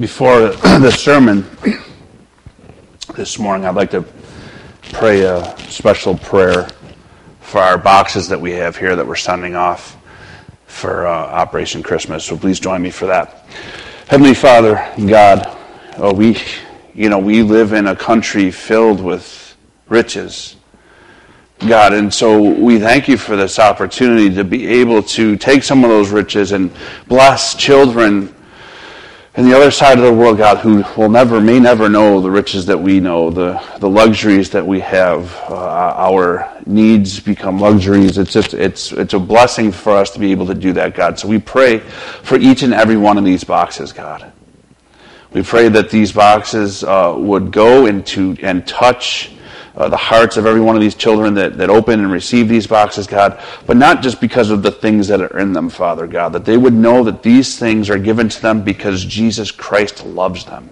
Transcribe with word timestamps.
Before 0.00 0.40
the 0.48 0.90
sermon 0.90 1.44
this 3.16 3.38
morning, 3.38 3.66
I'd 3.66 3.74
like 3.74 3.90
to 3.90 4.02
pray 4.94 5.24
a 5.24 5.54
special 5.68 6.16
prayer 6.16 6.70
for 7.42 7.58
our 7.58 7.76
boxes 7.76 8.26
that 8.28 8.40
we 8.40 8.52
have 8.52 8.78
here 8.78 8.96
that 8.96 9.06
we're 9.06 9.14
sending 9.14 9.56
off 9.56 9.98
for 10.64 11.06
uh, 11.06 11.10
Operation 11.10 11.82
Christmas. 11.82 12.24
So 12.24 12.38
please 12.38 12.58
join 12.58 12.80
me 12.80 12.88
for 12.88 13.08
that. 13.08 13.44
Heavenly 14.08 14.32
Father, 14.32 14.76
God, 15.06 15.54
oh, 15.98 16.14
we, 16.14 16.38
you 16.94 17.10
know, 17.10 17.18
we 17.18 17.42
live 17.42 17.74
in 17.74 17.86
a 17.86 17.94
country 17.94 18.50
filled 18.50 19.02
with 19.02 19.54
riches. 19.90 20.56
God, 21.58 21.92
and 21.92 22.12
so 22.12 22.40
we 22.40 22.78
thank 22.78 23.06
you 23.06 23.18
for 23.18 23.36
this 23.36 23.58
opportunity 23.58 24.34
to 24.34 24.44
be 24.44 24.66
able 24.66 25.02
to 25.02 25.36
take 25.36 25.62
some 25.62 25.84
of 25.84 25.90
those 25.90 26.08
riches 26.08 26.52
and 26.52 26.70
bless 27.06 27.54
children 27.54 28.34
in 29.36 29.48
the 29.48 29.56
other 29.56 29.70
side 29.70 29.96
of 29.96 30.04
the 30.04 30.12
world, 30.12 30.38
God, 30.38 30.58
who 30.58 30.82
will 30.96 31.08
never, 31.08 31.40
may 31.40 31.60
never 31.60 31.88
know 31.88 32.20
the 32.20 32.30
riches 32.30 32.66
that 32.66 32.78
we 32.78 32.98
know, 32.98 33.30
the, 33.30 33.62
the 33.78 33.88
luxuries 33.88 34.50
that 34.50 34.66
we 34.66 34.80
have. 34.80 35.34
Uh, 35.48 35.94
our 35.96 36.50
needs 36.66 37.20
become 37.20 37.60
luxuries. 37.60 38.18
It's 38.18 38.32
just, 38.32 38.54
it's, 38.54 38.90
it's 38.90 39.14
a 39.14 39.20
blessing 39.20 39.70
for 39.70 39.92
us 39.92 40.10
to 40.10 40.18
be 40.18 40.32
able 40.32 40.46
to 40.46 40.54
do 40.54 40.72
that, 40.72 40.96
God. 40.96 41.18
So 41.18 41.28
we 41.28 41.38
pray 41.38 41.78
for 41.78 42.38
each 42.38 42.64
and 42.64 42.74
every 42.74 42.96
one 42.96 43.18
of 43.18 43.24
these 43.24 43.44
boxes, 43.44 43.92
God. 43.92 44.32
We 45.32 45.44
pray 45.44 45.68
that 45.68 45.90
these 45.90 46.10
boxes 46.10 46.82
uh, 46.82 47.14
would 47.16 47.52
go 47.52 47.86
into 47.86 48.36
and 48.42 48.66
touch 48.66 49.30
uh, 49.80 49.88
the 49.88 49.96
hearts 49.96 50.36
of 50.36 50.44
every 50.44 50.60
one 50.60 50.76
of 50.76 50.82
these 50.82 50.94
children 50.94 51.32
that, 51.32 51.56
that 51.56 51.70
open 51.70 52.00
and 52.00 52.12
receive 52.12 52.48
these 52.48 52.66
boxes, 52.66 53.06
God, 53.06 53.42
but 53.66 53.78
not 53.78 54.02
just 54.02 54.20
because 54.20 54.50
of 54.50 54.62
the 54.62 54.70
things 54.70 55.08
that 55.08 55.22
are 55.22 55.38
in 55.38 55.54
them, 55.54 55.70
Father 55.70 56.06
God, 56.06 56.34
that 56.34 56.44
they 56.44 56.58
would 56.58 56.74
know 56.74 57.02
that 57.04 57.22
these 57.22 57.58
things 57.58 57.88
are 57.88 57.98
given 57.98 58.28
to 58.28 58.42
them 58.42 58.62
because 58.62 59.02
Jesus 59.06 59.50
Christ 59.50 60.04
loves 60.04 60.44
them. 60.44 60.68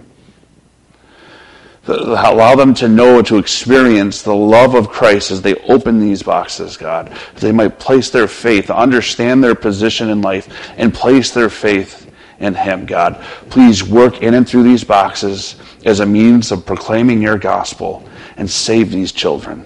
Allow 1.87 2.53
them 2.53 2.75
to 2.75 2.87
know, 2.87 3.23
to 3.23 3.39
experience 3.39 4.21
the 4.21 4.35
love 4.35 4.75
of 4.75 4.89
Christ 4.89 5.31
as 5.31 5.41
they 5.41 5.55
open 5.55 5.99
these 5.99 6.21
boxes, 6.21 6.77
God. 6.77 7.11
They 7.37 7.51
might 7.51 7.79
place 7.79 8.11
their 8.11 8.27
faith, 8.27 8.69
understand 8.69 9.43
their 9.43 9.55
position 9.55 10.09
in 10.09 10.21
life, 10.21 10.69
and 10.77 10.93
place 10.93 11.31
their 11.31 11.49
faith 11.49 12.11
in 12.37 12.53
Him, 12.53 12.85
God. 12.85 13.19
Please 13.49 13.83
work 13.83 14.21
in 14.21 14.35
and 14.35 14.47
through 14.47 14.63
these 14.63 14.83
boxes 14.83 15.55
as 15.83 15.99
a 15.99 16.05
means 16.05 16.51
of 16.51 16.63
proclaiming 16.63 17.23
your 17.23 17.39
gospel 17.39 18.05
and 18.39 18.49
save 18.49 18.89
these 18.89 19.11
children. 19.11 19.65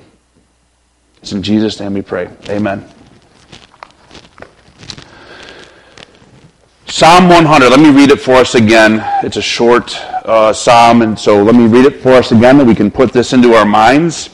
It's 1.22 1.32
in 1.32 1.44
Jesus' 1.44 1.80
name 1.80 1.94
we 1.94 2.02
pray. 2.02 2.28
Amen. 2.50 2.84
Psalm 6.88 7.30
100. 7.30 7.70
Let 7.70 7.80
me 7.80 7.92
read 7.92 8.12
it 8.12 8.20
for 8.20 8.34
us 8.34 8.56
again. 8.56 9.02
It's 9.24 9.38
a 9.38 9.42
short 9.42 9.96
uh, 10.26 10.52
psalm, 10.54 11.04
and 11.04 11.18
so 11.18 11.42
let 11.42 11.56
me 11.56 11.68
read 11.68 11.86
it 11.86 12.02
for 12.02 12.14
us 12.14 12.32
again 12.32 12.58
that 12.58 12.66
we 12.66 12.76
can 12.76 12.90
put 12.90 13.14
this 13.14 13.32
into 13.32 13.54
our 13.54 13.66
minds. 13.66 14.32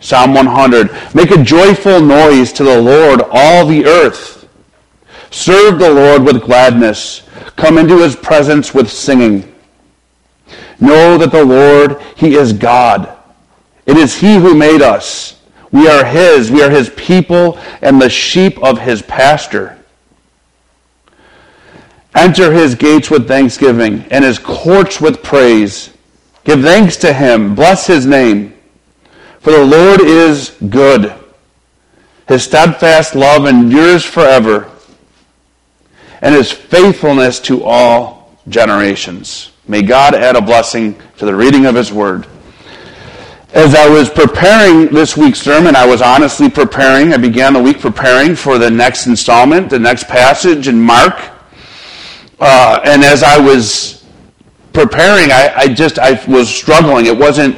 Psalm 0.00 0.32
100. 0.32 1.14
Make 1.14 1.30
a 1.30 1.42
joyful 1.42 2.00
noise 2.00 2.52
to 2.54 2.64
the 2.64 2.80
Lord, 2.80 3.20
all 3.30 3.66
the 3.66 3.84
earth. 3.84 4.48
Serve 5.30 5.78
the 5.78 5.90
Lord 5.90 6.24
with 6.24 6.42
gladness. 6.42 7.22
Come 7.56 7.76
into 7.76 7.98
his 7.98 8.16
presence 8.16 8.72
with 8.72 8.90
singing. 8.90 9.54
Know 10.80 11.18
that 11.18 11.30
the 11.30 11.44
Lord, 11.44 12.00
he 12.16 12.36
is 12.36 12.54
God. 12.54 13.19
It 13.86 13.96
is 13.96 14.18
He 14.18 14.36
who 14.36 14.54
made 14.54 14.82
us. 14.82 15.40
We 15.72 15.88
are 15.88 16.04
His. 16.04 16.50
We 16.50 16.62
are 16.62 16.70
His 16.70 16.90
people 16.90 17.58
and 17.82 18.00
the 18.00 18.10
sheep 18.10 18.62
of 18.62 18.78
His 18.78 19.02
pasture. 19.02 19.78
Enter 22.14 22.52
His 22.52 22.74
gates 22.74 23.10
with 23.10 23.28
thanksgiving 23.28 24.04
and 24.10 24.24
His 24.24 24.38
courts 24.38 25.00
with 25.00 25.22
praise. 25.22 25.90
Give 26.44 26.60
thanks 26.60 26.96
to 26.98 27.12
Him. 27.12 27.54
Bless 27.54 27.86
His 27.86 28.06
name. 28.06 28.54
For 29.40 29.52
the 29.52 29.64
Lord 29.64 30.00
is 30.00 30.56
good. 30.68 31.14
His 32.28 32.44
steadfast 32.44 33.14
love 33.14 33.46
endures 33.46 34.04
forever, 34.04 34.70
and 36.20 36.34
His 36.34 36.52
faithfulness 36.52 37.40
to 37.40 37.64
all 37.64 38.36
generations. 38.48 39.50
May 39.66 39.82
God 39.82 40.14
add 40.14 40.36
a 40.36 40.40
blessing 40.40 41.00
to 41.18 41.26
the 41.26 41.34
reading 41.34 41.66
of 41.66 41.74
His 41.74 41.92
word. 41.92 42.26
As 43.52 43.74
I 43.74 43.88
was 43.88 44.08
preparing 44.08 44.94
this 44.94 45.16
week's 45.16 45.40
sermon, 45.40 45.74
I 45.74 45.84
was 45.84 46.00
honestly 46.02 46.48
preparing. 46.48 47.12
I 47.12 47.16
began 47.16 47.52
the 47.52 47.60
week 47.60 47.80
preparing 47.80 48.36
for 48.36 48.58
the 48.58 48.70
next 48.70 49.08
installment, 49.08 49.70
the 49.70 49.78
next 49.78 50.06
passage 50.06 50.68
in 50.68 50.80
Mark. 50.80 51.30
Uh, 52.38 52.78
and 52.84 53.02
as 53.02 53.24
I 53.24 53.38
was 53.40 54.04
preparing, 54.72 55.32
I, 55.32 55.52
I, 55.56 55.66
just 55.66 55.98
I 55.98 56.24
was 56.30 56.48
struggling. 56.48 57.06
It 57.06 57.16
wasn't. 57.16 57.56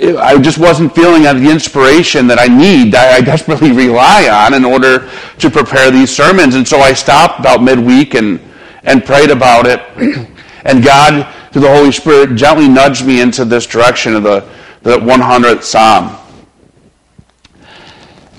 I 0.00 0.38
just 0.38 0.56
wasn't 0.56 0.94
feeling 0.94 1.24
the 1.24 1.50
inspiration 1.50 2.26
that 2.28 2.38
I 2.38 2.46
need. 2.46 2.94
I, 2.94 3.16
I 3.16 3.20
desperately 3.32 3.72
rely 3.72 4.26
on 4.30 4.54
in 4.54 4.64
order 4.64 5.10
to 5.38 5.50
prepare 5.50 5.90
these 5.90 6.10
sermons. 6.10 6.54
And 6.54 6.66
so 6.66 6.78
I 6.78 6.94
stopped 6.94 7.40
about 7.40 7.62
midweek 7.62 8.14
and 8.14 8.40
and 8.84 9.04
prayed 9.04 9.30
about 9.30 9.66
it. 9.66 9.82
and 10.64 10.82
God, 10.82 11.30
through 11.52 11.60
the 11.60 11.70
Holy 11.70 11.92
Spirit, 11.92 12.36
gently 12.36 12.68
nudged 12.68 13.04
me 13.04 13.20
into 13.20 13.44
this 13.44 13.66
direction 13.66 14.14
of 14.14 14.22
the 14.22 14.48
the 14.82 14.98
100th 14.98 15.62
Psalm. 15.62 16.16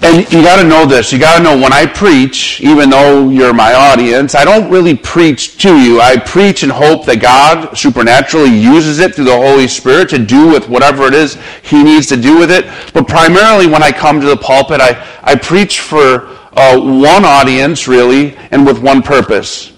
And 0.03 0.31
you 0.31 0.41
got 0.41 0.59
to 0.59 0.67
know 0.67 0.87
this. 0.87 1.13
You 1.13 1.19
got 1.19 1.37
to 1.37 1.43
know 1.43 1.55
when 1.55 1.71
I 1.71 1.85
preach, 1.85 2.59
even 2.61 2.89
though 2.89 3.29
you're 3.29 3.53
my 3.53 3.73
audience, 3.75 4.33
I 4.33 4.43
don't 4.43 4.71
really 4.71 4.97
preach 4.97 5.59
to 5.59 5.79
you. 5.79 6.01
I 6.01 6.17
preach 6.17 6.63
and 6.63 6.71
hope 6.71 7.05
that 7.05 7.21
God 7.21 7.77
supernaturally 7.77 8.49
uses 8.49 8.97
it 8.97 9.13
through 9.13 9.25
the 9.25 9.37
Holy 9.37 9.67
Spirit 9.67 10.09
to 10.09 10.17
do 10.17 10.47
with 10.49 10.67
whatever 10.67 11.03
it 11.03 11.13
is 11.13 11.37
He 11.61 11.83
needs 11.83 12.07
to 12.07 12.17
do 12.17 12.39
with 12.39 12.49
it. 12.49 12.65
But 12.95 13.07
primarily, 13.07 13.67
when 13.67 13.83
I 13.83 13.91
come 13.91 14.19
to 14.21 14.27
the 14.27 14.37
pulpit, 14.37 14.81
I, 14.81 15.07
I 15.21 15.35
preach 15.35 15.81
for 15.81 16.35
uh, 16.53 16.79
one 16.79 17.23
audience, 17.23 17.87
really, 17.87 18.35
and 18.49 18.65
with 18.65 18.81
one 18.81 19.03
purpose. 19.03 19.71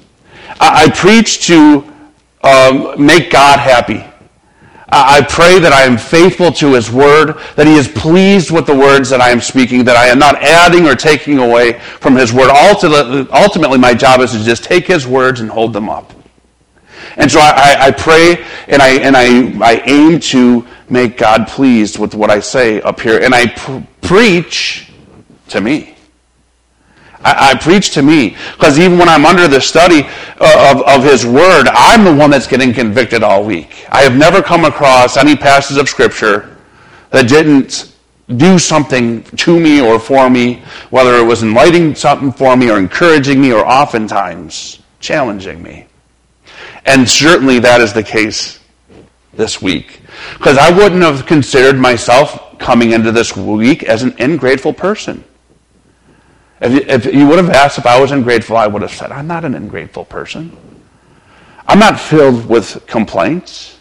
I, 0.61 0.85
I 0.85 0.89
preach 0.89 1.45
to 1.47 1.83
um, 2.43 3.05
make 3.05 3.29
God 3.29 3.59
happy. 3.59 4.05
I 4.95 5.25
pray 5.27 5.59
that 5.59 5.73
I 5.73 5.83
am 5.83 5.97
faithful 5.97 6.51
to 6.53 6.73
His 6.73 6.91
Word, 6.91 7.37
that 7.55 7.65
He 7.65 7.75
is 7.75 7.87
pleased 7.87 8.51
with 8.51 8.67
the 8.67 8.75
words 8.75 9.09
that 9.09 9.21
I 9.21 9.29
am 9.31 9.41
speaking, 9.41 9.83
that 9.85 9.95
I 9.95 10.07
am 10.07 10.19
not 10.19 10.35
adding 10.35 10.87
or 10.87 10.95
taking 10.95 11.39
away 11.39 11.79
from 11.79 12.15
His 12.15 12.31
Word. 12.31 12.49
Ultimately, 12.51 13.77
my 13.77 13.93
job 13.93 14.21
is 14.21 14.31
to 14.31 14.43
just 14.43 14.63
take 14.63 14.85
His 14.85 15.07
words 15.07 15.39
and 15.39 15.49
hold 15.49 15.73
them 15.73 15.89
up. 15.89 16.13
And 17.17 17.31
so 17.31 17.39
I, 17.39 17.75
I 17.79 17.91
pray 17.91 18.45
and, 18.67 18.81
I, 18.81 18.89
and 18.99 19.15
I, 19.15 19.73
I 19.73 19.83
aim 19.85 20.19
to 20.19 20.65
make 20.89 21.17
God 21.17 21.47
pleased 21.47 21.99
with 21.99 22.15
what 22.15 22.29
I 22.29 22.39
say 22.39 22.81
up 22.81 22.99
here. 22.99 23.19
And 23.19 23.33
I 23.33 23.47
pr- 23.47 23.81
preach 24.01 24.91
to 25.49 25.61
me. 25.61 25.92
I, 27.23 27.51
I 27.51 27.55
preach 27.55 27.91
to 27.91 28.01
me. 28.01 28.35
Because 28.53 28.79
even 28.79 28.97
when 28.97 29.09
I'm 29.09 29.25
under 29.25 29.47
the 29.47 29.61
study 29.61 30.03
uh, 30.39 30.73
of, 30.75 30.81
of 30.83 31.03
His 31.03 31.25
Word, 31.25 31.67
I'm 31.71 32.03
the 32.03 32.13
one 32.13 32.29
that's 32.29 32.47
getting 32.47 32.73
convicted 32.73 33.23
all 33.23 33.43
week. 33.43 33.85
I 33.89 34.01
have 34.01 34.15
never 34.15 34.41
come 34.41 34.65
across 34.65 35.17
any 35.17 35.35
passage 35.35 35.77
of 35.77 35.89
Scripture 35.89 36.57
that 37.11 37.27
didn't 37.27 37.93
do 38.37 38.57
something 38.57 39.23
to 39.23 39.59
me 39.59 39.81
or 39.81 39.99
for 39.99 40.29
me, 40.29 40.63
whether 40.89 41.15
it 41.15 41.23
was 41.23 41.43
enlightening 41.43 41.95
something 41.95 42.31
for 42.31 42.55
me 42.55 42.69
or 42.69 42.77
encouraging 42.77 43.41
me 43.41 43.51
or 43.51 43.65
oftentimes 43.65 44.79
challenging 44.99 45.61
me. 45.61 45.85
And 46.85 47.07
certainly 47.07 47.59
that 47.59 47.81
is 47.81 47.93
the 47.93 48.03
case 48.03 48.59
this 49.33 49.61
week. 49.61 50.01
Because 50.33 50.57
I 50.57 50.71
wouldn't 50.71 51.01
have 51.01 51.25
considered 51.25 51.77
myself 51.77 52.57
coming 52.59 52.91
into 52.91 53.11
this 53.11 53.35
week 53.35 53.83
as 53.83 54.03
an 54.03 54.15
ungrateful 54.19 54.73
person. 54.73 55.23
If 56.63 56.71
you, 56.71 56.79
if 56.87 57.13
you 57.13 57.27
would 57.27 57.37
have 57.39 57.49
asked 57.49 57.77
if 57.77 57.85
I 57.85 57.99
was 57.99 58.11
ungrateful, 58.11 58.55
I 58.55 58.67
would 58.67 58.81
have 58.81 58.93
said, 58.93 59.11
I'm 59.11 59.27
not 59.27 59.43
an 59.43 59.53
ungrateful 59.53 60.05
person. 60.05 60.55
I'm 61.67 61.77
not 61.77 61.99
filled 61.99 62.45
with 62.47 62.87
complaints. 62.87 63.77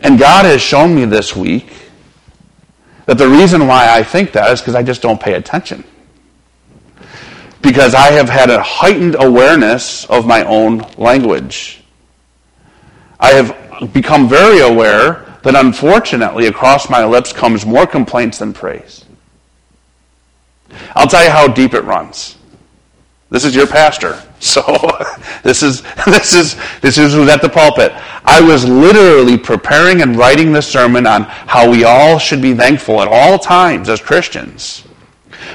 And 0.00 0.18
God 0.18 0.46
has 0.46 0.62
shown 0.62 0.94
me 0.94 1.04
this 1.04 1.36
week 1.36 1.70
that 3.04 3.18
the 3.18 3.28
reason 3.28 3.66
why 3.66 3.94
I 3.94 4.02
think 4.02 4.32
that 4.32 4.50
is 4.50 4.62
because 4.62 4.74
I 4.74 4.82
just 4.82 5.02
don't 5.02 5.20
pay 5.20 5.34
attention. 5.34 5.84
Because 7.60 7.94
I 7.94 8.12
have 8.12 8.30
had 8.30 8.48
a 8.48 8.62
heightened 8.62 9.16
awareness 9.18 10.06
of 10.06 10.26
my 10.26 10.42
own 10.44 10.86
language. 10.96 11.82
I 13.18 13.32
have 13.32 13.92
become 13.92 14.26
very 14.26 14.60
aware 14.60 15.26
that 15.42 15.54
unfortunately 15.54 16.46
across 16.46 16.88
my 16.88 17.04
lips 17.04 17.30
comes 17.30 17.66
more 17.66 17.86
complaints 17.86 18.38
than 18.38 18.54
praise. 18.54 19.04
I'll 20.94 21.06
tell 21.06 21.24
you 21.24 21.30
how 21.30 21.48
deep 21.48 21.74
it 21.74 21.84
runs. 21.84 22.36
This 23.30 23.44
is 23.44 23.54
your 23.54 23.66
pastor. 23.66 24.22
So 24.40 24.62
this 25.42 25.62
is 25.62 25.82
this 26.06 26.32
is 26.32 26.56
this 26.80 26.96
is 26.96 27.12
who's 27.12 27.28
at 27.28 27.42
the 27.42 27.48
pulpit. 27.50 27.92
I 28.24 28.40
was 28.40 28.66
literally 28.66 29.36
preparing 29.36 30.00
and 30.00 30.16
writing 30.16 30.54
the 30.54 30.62
sermon 30.62 31.06
on 31.06 31.24
how 31.24 31.70
we 31.70 31.84
all 31.84 32.18
should 32.18 32.40
be 32.40 32.54
thankful 32.54 33.02
at 33.02 33.08
all 33.08 33.38
times 33.38 33.90
as 33.90 34.00
Christians. 34.00 34.80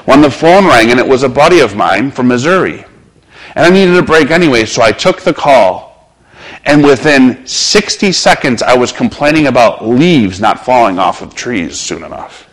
When 0.06 0.22
the 0.22 0.30
phone 0.30 0.68
rang 0.68 0.92
and 0.92 1.00
it 1.00 1.08
was 1.08 1.24
a 1.24 1.30
buddy 1.30 1.62
of 1.62 1.76
mine 1.76 2.12
from 2.12 2.28
Missouri. 2.28 2.86
And 3.56 3.66
I 3.66 3.70
needed 3.72 3.96
a 3.98 4.04
break 4.04 4.30
anyway, 4.30 4.66
so 4.66 4.84
I 4.84 4.92
took 4.92 5.22
the 5.22 5.34
call. 5.34 6.14
And 6.66 6.84
within 6.84 7.46
60 7.48 8.12
seconds, 8.12 8.62
I 8.62 8.76
was 8.76 8.92
complaining 8.92 9.48
about 9.48 9.84
leaves 9.84 10.40
not 10.40 10.64
falling 10.64 11.00
off 11.00 11.24
of 11.24 11.34
trees 11.34 11.80
soon 11.80 12.04
enough. 12.04 12.45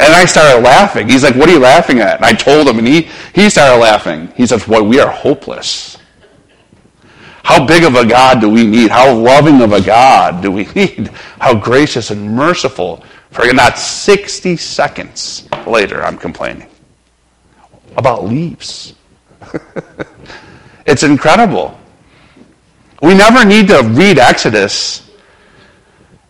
And 0.00 0.14
I 0.14 0.26
started 0.26 0.62
laughing. 0.62 1.08
He's 1.08 1.24
like, 1.24 1.34
What 1.34 1.48
are 1.48 1.52
you 1.52 1.58
laughing 1.58 2.00
at? 2.00 2.16
And 2.16 2.24
I 2.24 2.32
told 2.32 2.68
him, 2.68 2.78
and 2.78 2.86
he, 2.86 3.08
he 3.34 3.50
started 3.50 3.80
laughing. 3.80 4.32
He 4.36 4.46
says, 4.46 4.64
Boy, 4.64 4.82
we 4.82 5.00
are 5.00 5.10
hopeless. 5.10 5.98
How 7.42 7.66
big 7.66 7.82
of 7.82 7.94
a 7.94 8.06
God 8.06 8.40
do 8.40 8.48
we 8.48 8.66
need? 8.66 8.90
How 8.90 9.12
loving 9.12 9.60
of 9.62 9.72
a 9.72 9.80
God 9.80 10.42
do 10.42 10.52
we 10.52 10.64
need? 10.74 11.08
How 11.40 11.54
gracious 11.54 12.10
and 12.10 12.36
merciful. 12.36 13.02
For 13.30 13.52
not 13.52 13.78
60 13.78 14.56
seconds 14.56 15.48
later, 15.66 16.02
I'm 16.02 16.16
complaining 16.16 16.68
about 17.96 18.24
leaves. 18.24 18.94
it's 20.86 21.02
incredible. 21.02 21.78
We 23.02 23.14
never 23.14 23.44
need 23.44 23.68
to 23.68 23.82
read 23.82 24.18
Exodus 24.18 25.10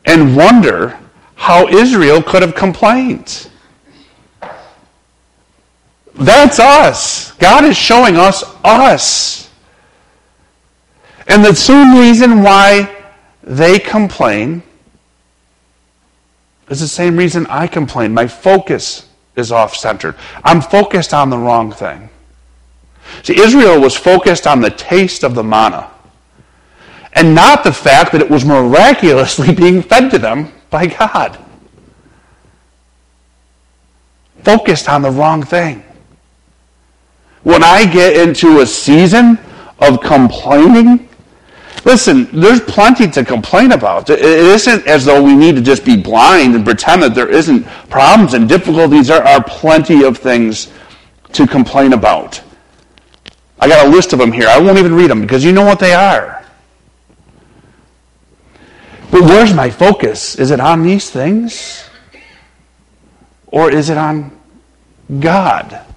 and 0.05 0.37
wonder 0.37 0.99
how 1.35 1.69
Israel 1.69 2.23
could 2.23 2.43
have 2.43 2.55
complained. 2.55 3.49
That's 6.19 6.59
us. 6.59 7.33
God 7.33 7.65
is 7.65 7.77
showing 7.77 8.17
us 8.17 8.43
us. 8.65 9.51
And 11.29 11.45
the 11.45 11.55
same 11.55 11.97
reason 11.99 12.43
why 12.43 12.95
they 13.43 13.79
complain 13.79 14.63
is 16.69 16.81
the 16.81 16.89
same 16.89 17.17
reason 17.17 17.47
I 17.47 17.67
complain. 17.67 18.13
My 18.13 18.27
focus 18.27 19.09
is 19.37 19.53
off 19.53 19.77
centered. 19.77 20.17
I'm 20.43 20.61
focused 20.61 21.15
on 21.15 21.31
the 21.31 21.39
wrong 21.39 21.71
thing. 21.71 22.11
See, 23.23 23.41
Israel 23.41 23.81
was 23.81 23.97
focused 23.97 24.47
on 24.47 24.61
the 24.61 24.71
taste 24.71 25.23
of 25.23 25.35
the 25.35 25.45
manna 25.45 25.91
and 27.13 27.35
not 27.35 27.65
the 27.65 27.73
fact 27.73 28.13
that 28.13 28.21
it 28.21 28.31
was 28.31 28.45
miraculously 28.45 29.55
being 29.55 29.83
fed 29.83 30.11
to 30.11 30.19
them 30.19 30.53
by 30.71 30.87
God. 30.87 31.39
Focused 34.43 34.89
on 34.89 35.03
the 35.03 35.11
wrong 35.11 35.43
thing. 35.43 35.85
When 37.43 37.63
I 37.63 37.91
get 37.91 38.17
into 38.17 38.61
a 38.61 38.67
season 38.67 39.39
of 39.79 40.01
complaining, 40.01 41.09
listen, 41.85 42.29
there's 42.33 42.61
plenty 42.61 43.09
to 43.09 43.25
complain 43.25 43.73
about. 43.73 44.11
It 44.11 44.21
isn't 44.21 44.87
as 44.87 45.05
though 45.05 45.23
we 45.23 45.35
need 45.35 45.55
to 45.57 45.63
just 45.63 45.85
be 45.85 45.97
blind 45.97 46.55
and 46.55 46.65
pretend 46.65 47.03
that 47.03 47.15
there 47.15 47.29
isn't 47.29 47.65
problems 47.89 48.35
and 48.35 48.49
difficulties. 48.49 49.09
There 49.09 49.23
are 49.23 49.43
plenty 49.43 50.05
of 50.05 50.19
things 50.19 50.73
to 51.33 51.47
complain 51.47 51.93
about. 51.93 52.43
I 53.61 53.69
got 53.69 53.87
a 53.87 53.89
list 53.89 54.13
of 54.13 54.19
them 54.19 54.33
here. 54.33 54.49
I 54.49 54.59
won't 54.59 54.79
even 54.79 54.95
read 54.95 55.11
them 55.11 55.21
because 55.21 55.45
you 55.45 55.53
know 55.53 55.65
what 55.65 55.79
they 55.79 55.93
are. 55.93 56.45
But 59.11 59.23
where's 59.23 59.55
my 59.55 59.71
focus? 59.71 60.35
Is 60.35 60.51
it 60.51 60.61
on 60.61 60.83
these 60.83 61.11
things? 61.11 61.89
Or 63.47 63.71
is 63.71 63.89
it 63.89 63.97
on 63.97 64.39
God? 65.19 65.88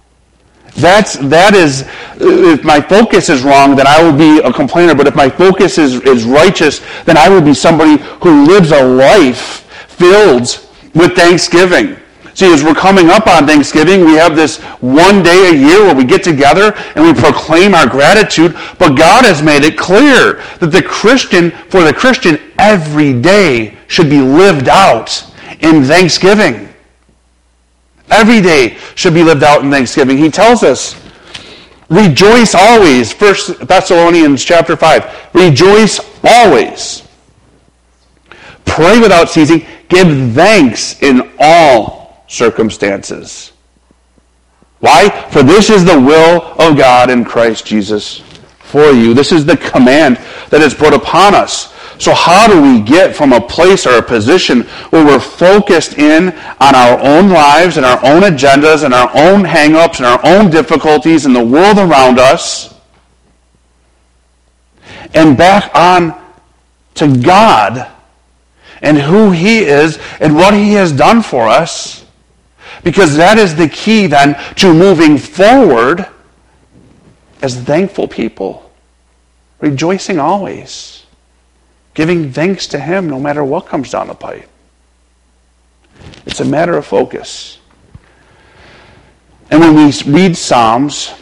That's, 0.75 1.17
that 1.17 1.53
is, 1.53 1.85
if 2.15 2.63
my 2.63 2.79
focus 2.79 3.29
is 3.29 3.43
wrong, 3.43 3.75
then 3.75 3.87
I 3.87 4.01
will 4.01 4.17
be 4.17 4.39
a 4.39 4.53
complainer. 4.53 4.95
But 4.95 5.07
if 5.07 5.15
my 5.15 5.29
focus 5.29 5.77
is, 5.77 6.01
is 6.01 6.23
righteous, 6.23 6.81
then 7.05 7.17
I 7.17 7.29
will 7.29 7.41
be 7.41 7.53
somebody 7.53 8.01
who 8.21 8.45
lives 8.45 8.71
a 8.71 8.83
life 8.83 9.61
filled 9.89 10.59
with 10.93 11.15
thanksgiving. 11.15 11.97
See, 12.33 12.51
as 12.51 12.63
we're 12.63 12.73
coming 12.73 13.09
up 13.09 13.27
on 13.27 13.45
Thanksgiving, 13.45 14.05
we 14.05 14.13
have 14.13 14.35
this 14.35 14.57
one 14.79 15.21
day 15.21 15.49
a 15.49 15.53
year 15.53 15.83
where 15.83 15.95
we 15.95 16.05
get 16.05 16.23
together 16.23 16.73
and 16.95 17.03
we 17.03 17.13
proclaim 17.13 17.75
our 17.75 17.87
gratitude. 17.87 18.55
But 18.79 18.95
God 18.95 19.25
has 19.25 19.41
made 19.41 19.63
it 19.63 19.77
clear 19.77 20.41
that 20.59 20.71
the 20.71 20.81
Christian, 20.81 21.51
for 21.51 21.83
the 21.83 21.93
Christian, 21.93 22.39
every 22.57 23.19
day 23.19 23.77
should 23.87 24.09
be 24.09 24.21
lived 24.21 24.69
out 24.69 25.25
in 25.59 25.83
thanksgiving. 25.83 26.70
Every 28.11 28.41
day 28.41 28.77
should 28.95 29.13
be 29.13 29.23
lived 29.23 29.43
out 29.43 29.63
in 29.63 29.71
thanksgiving. 29.71 30.17
He 30.17 30.29
tells 30.29 30.63
us, 30.63 31.01
rejoice 31.89 32.53
always. 32.53 33.11
First 33.13 33.59
Thessalonians 33.65 34.43
chapter 34.43 34.75
5. 34.75 35.29
Rejoice 35.33 35.99
always. 36.23 37.07
Pray 38.65 38.99
without 38.99 39.29
ceasing. 39.29 39.65
Give 39.87 40.33
thanks 40.33 41.01
in 41.01 41.31
all 41.39 42.23
circumstances. 42.27 43.51
Why? 44.79 45.09
For 45.29 45.43
this 45.43 45.69
is 45.69 45.85
the 45.85 45.99
will 45.99 46.41
of 46.59 46.77
God 46.77 47.09
in 47.09 47.23
Christ 47.23 47.65
Jesus 47.65 48.19
for 48.59 48.91
you. 48.91 49.13
This 49.13 49.31
is 49.31 49.45
the 49.45 49.57
command 49.57 50.17
that 50.49 50.61
is 50.61 50.73
put 50.73 50.93
upon 50.93 51.35
us. 51.35 51.73
So 51.97 52.13
how 52.13 52.47
do 52.47 52.61
we 52.61 52.81
get 52.81 53.15
from 53.15 53.33
a 53.33 53.41
place 53.41 53.85
or 53.85 53.97
a 53.97 54.01
position 54.01 54.61
where 54.89 55.05
we're 55.05 55.19
focused 55.19 55.97
in 55.97 56.29
on 56.59 56.75
our 56.75 56.99
own 56.99 57.29
lives 57.29 57.77
and 57.77 57.85
our 57.85 58.03
own 58.03 58.23
agendas 58.23 58.83
and 58.83 58.93
our 58.93 59.09
own 59.09 59.43
hangups 59.43 59.97
and 59.97 60.05
our 60.05 60.19
own 60.23 60.49
difficulties 60.49 61.25
and 61.25 61.35
the 61.35 61.43
world 61.43 61.77
around 61.77 62.19
us 62.19 62.73
and 65.13 65.37
back 65.37 65.69
on 65.75 66.19
to 66.95 67.21
God 67.21 67.87
and 68.81 68.97
who 68.97 69.31
He 69.31 69.59
is 69.59 69.99
and 70.19 70.35
what 70.35 70.53
He 70.53 70.73
has 70.73 70.91
done 70.91 71.21
for 71.21 71.47
us? 71.47 72.05
Because 72.83 73.15
that 73.17 73.37
is 73.37 73.55
the 73.55 73.67
key 73.67 74.07
then 74.07 74.35
to 74.55 74.73
moving 74.73 75.17
forward 75.17 76.07
as 77.43 77.59
thankful 77.59 78.07
people, 78.07 78.71
rejoicing 79.59 80.19
always 80.19 81.00
giving 81.93 82.31
thanks 82.31 82.67
to 82.67 82.79
Him 82.79 83.09
no 83.09 83.19
matter 83.19 83.43
what 83.43 83.67
comes 83.67 83.91
down 83.91 84.07
the 84.07 84.15
pipe. 84.15 84.49
It's 86.25 86.39
a 86.39 86.45
matter 86.45 86.77
of 86.77 86.85
focus. 86.85 87.59
And 89.49 89.59
when 89.59 89.75
we 89.75 89.91
read 90.05 90.37
Psalms, 90.37 91.13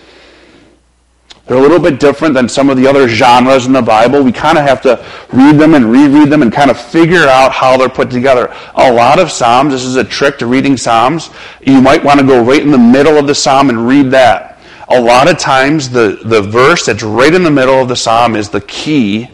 they're 1.50 1.58
a 1.58 1.62
little 1.62 1.80
bit 1.80 2.00
different 2.00 2.36
than 2.36 2.48
some 2.48 2.70
of 2.70 2.78
the 2.78 2.86
other 2.86 3.08
genres 3.08 3.66
in 3.66 3.74
the 3.74 3.82
Bible. 3.82 4.22
We 4.22 4.32
kind 4.32 4.56
of 4.56 4.66
have 4.66 4.82
to 4.84 5.04
read 5.34 5.56
them 5.56 5.74
and 5.74 5.92
reread 5.92 6.30
them 6.30 6.44
and 6.44 6.54
kind 6.54 6.70
of 6.70 6.80
figure 6.80 7.24
out 7.24 7.52
how 7.52 7.76
they're 7.76 7.90
put 7.90 8.12
together. 8.12 8.56
A 8.76 8.94
lot 8.94 9.18
of 9.18 9.32
Psalms, 9.32 9.74
this 9.74 9.84
is 9.84 9.96
a 9.96 10.04
trick 10.04 10.38
to 10.40 10.46
reading 10.46 10.78
Psalms, 10.78 11.32
you 11.66 11.82
might 11.82 12.04
want 12.04 12.20
to 12.20 12.26
go 12.26 12.44
right 12.44 12.62
in 12.62 12.70
the 12.70 12.78
middle 12.78 13.18
of 13.18 13.26
the 13.26 13.34
Psalm 13.34 13.70
and 13.70 13.88
read 13.88 14.12
that. 14.12 14.60
A 14.90 15.02
lot 15.02 15.28
of 15.28 15.40
times, 15.40 15.90
the, 15.90 16.20
the 16.24 16.42
verse 16.42 16.86
that's 16.86 17.02
right 17.02 17.34
in 17.34 17.44
the 17.44 17.52
middle 17.52 17.82
of 17.82 17.88
the 17.88 17.96
Psalm 17.96 18.36
is 18.36 18.50
the 18.50 18.62
key 18.62 19.28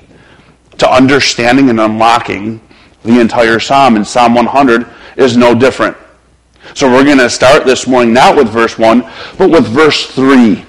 to 0.77 0.89
understanding 0.89 1.69
and 1.69 1.79
unlocking 1.79 2.61
the 3.03 3.19
entire 3.19 3.59
psalm. 3.59 3.95
And 3.95 4.05
Psalm 4.05 4.35
100 4.35 4.87
is 5.17 5.37
no 5.37 5.55
different. 5.55 5.95
So 6.73 6.89
we're 6.91 7.05
going 7.05 7.19
to 7.19 7.29
start 7.29 7.65
this 7.65 7.87
morning 7.87 8.13
not 8.13 8.35
with 8.35 8.49
verse 8.49 8.77
1, 8.77 9.01
but 9.37 9.49
with 9.49 9.67
verse 9.67 10.07
3. 10.07 10.65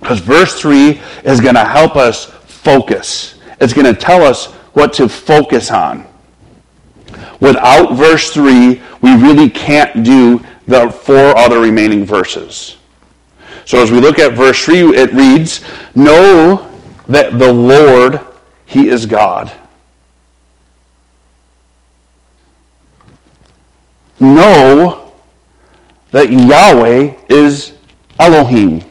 Because 0.00 0.20
verse 0.20 0.58
3 0.58 1.00
is 1.24 1.40
going 1.40 1.56
to 1.56 1.64
help 1.64 1.96
us 1.96 2.26
focus. 2.26 3.38
It's 3.60 3.72
going 3.72 3.92
to 3.92 4.00
tell 4.00 4.22
us 4.22 4.46
what 4.72 4.92
to 4.94 5.08
focus 5.08 5.70
on. 5.70 6.06
Without 7.40 7.94
verse 7.94 8.30
3, 8.32 8.80
we 9.02 9.14
really 9.16 9.50
can't 9.50 10.04
do 10.04 10.44
the 10.66 10.90
four 10.90 11.36
other 11.36 11.60
remaining 11.60 12.04
verses. 12.04 12.76
So 13.64 13.82
as 13.82 13.90
we 13.90 14.00
look 14.00 14.18
at 14.18 14.34
verse 14.34 14.64
3, 14.64 14.96
it 14.96 15.12
reads, 15.12 15.62
Know 15.94 16.70
that 17.08 17.38
the 17.38 17.52
Lord 17.52 18.20
he 18.70 18.88
is 18.88 19.04
God. 19.04 19.50
Know 24.20 25.12
that 26.12 26.30
Yahweh 26.30 27.16
is 27.28 27.72
Elohim. 28.20 28.84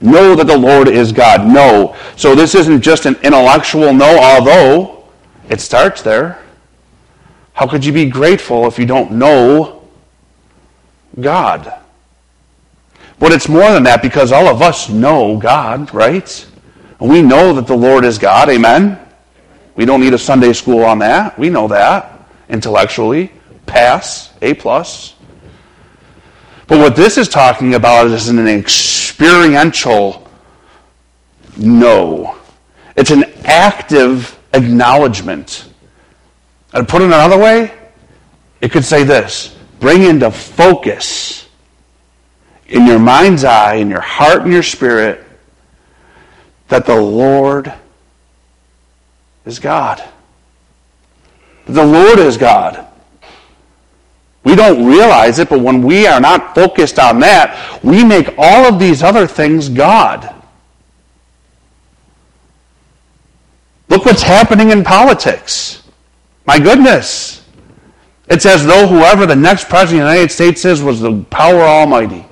Know 0.00 0.36
that 0.36 0.46
the 0.46 0.56
Lord 0.56 0.86
is 0.86 1.10
God. 1.10 1.44
Know. 1.44 1.96
So 2.14 2.36
this 2.36 2.54
isn't 2.54 2.82
just 2.82 3.04
an 3.04 3.16
intellectual 3.24 3.92
know, 3.92 4.16
although 4.16 5.06
it 5.48 5.60
starts 5.60 6.00
there. 6.00 6.40
How 7.54 7.66
could 7.66 7.84
you 7.84 7.92
be 7.92 8.04
grateful 8.04 8.68
if 8.68 8.78
you 8.78 8.86
don't 8.86 9.10
know 9.10 9.88
God? 11.20 11.80
But 13.18 13.32
it's 13.32 13.48
more 13.48 13.72
than 13.72 13.82
that 13.82 14.02
because 14.02 14.30
all 14.30 14.46
of 14.46 14.62
us 14.62 14.88
know 14.88 15.36
God, 15.36 15.92
right? 15.92 16.46
We 17.04 17.20
know 17.20 17.52
that 17.52 17.66
the 17.66 17.76
Lord 17.76 18.04
is 18.04 18.18
God. 18.18 18.48
Amen? 18.48 18.98
We 19.76 19.84
don't 19.84 20.00
need 20.00 20.14
a 20.14 20.18
Sunday 20.18 20.54
school 20.54 20.84
on 20.84 21.00
that. 21.00 21.38
We 21.38 21.50
know 21.50 21.68
that 21.68 22.28
intellectually. 22.48 23.30
Pass, 23.66 24.32
A 24.40 24.54
plus. 24.54 25.14
But 26.66 26.78
what 26.78 26.96
this 26.96 27.18
is 27.18 27.28
talking 27.28 27.74
about 27.74 28.06
is 28.06 28.28
an 28.28 28.46
experiential 28.48 30.26
know. 31.58 32.38
It's 32.96 33.10
an 33.10 33.24
active 33.44 34.38
acknowledgement. 34.54 35.68
And 36.72 36.88
put 36.88 37.02
it 37.02 37.06
another 37.06 37.38
way, 37.38 37.72
it 38.60 38.72
could 38.72 38.84
say 38.84 39.04
this 39.04 39.54
bring 39.78 40.04
into 40.04 40.30
focus 40.30 41.48
in 42.66 42.86
your 42.86 42.98
mind's 42.98 43.44
eye, 43.44 43.74
in 43.74 43.90
your 43.90 44.00
heart 44.00 44.42
and 44.42 44.52
your 44.52 44.62
spirit, 44.62 45.23
that 46.74 46.86
the 46.86 47.00
Lord 47.00 47.72
is 49.44 49.60
God. 49.60 50.02
The 51.66 51.86
Lord 51.86 52.18
is 52.18 52.36
God. 52.36 52.84
We 54.42 54.56
don't 54.56 54.84
realize 54.84 55.38
it, 55.38 55.50
but 55.50 55.60
when 55.60 55.82
we 55.82 56.08
are 56.08 56.20
not 56.20 56.52
focused 56.52 56.98
on 56.98 57.20
that, 57.20 57.78
we 57.84 58.04
make 58.04 58.34
all 58.36 58.64
of 58.66 58.80
these 58.80 59.04
other 59.04 59.28
things 59.28 59.68
God. 59.68 60.34
Look 63.88 64.04
what's 64.04 64.22
happening 64.22 64.72
in 64.72 64.82
politics. 64.82 65.84
My 66.44 66.58
goodness. 66.58 67.46
It's 68.28 68.46
as 68.46 68.66
though 68.66 68.88
whoever 68.88 69.26
the 69.26 69.36
next 69.36 69.68
president 69.68 70.02
of 70.02 70.08
the 70.08 70.14
United 70.14 70.32
States 70.32 70.64
is 70.64 70.82
was 70.82 71.00
the 71.00 71.22
power 71.30 71.60
almighty. 71.60 72.26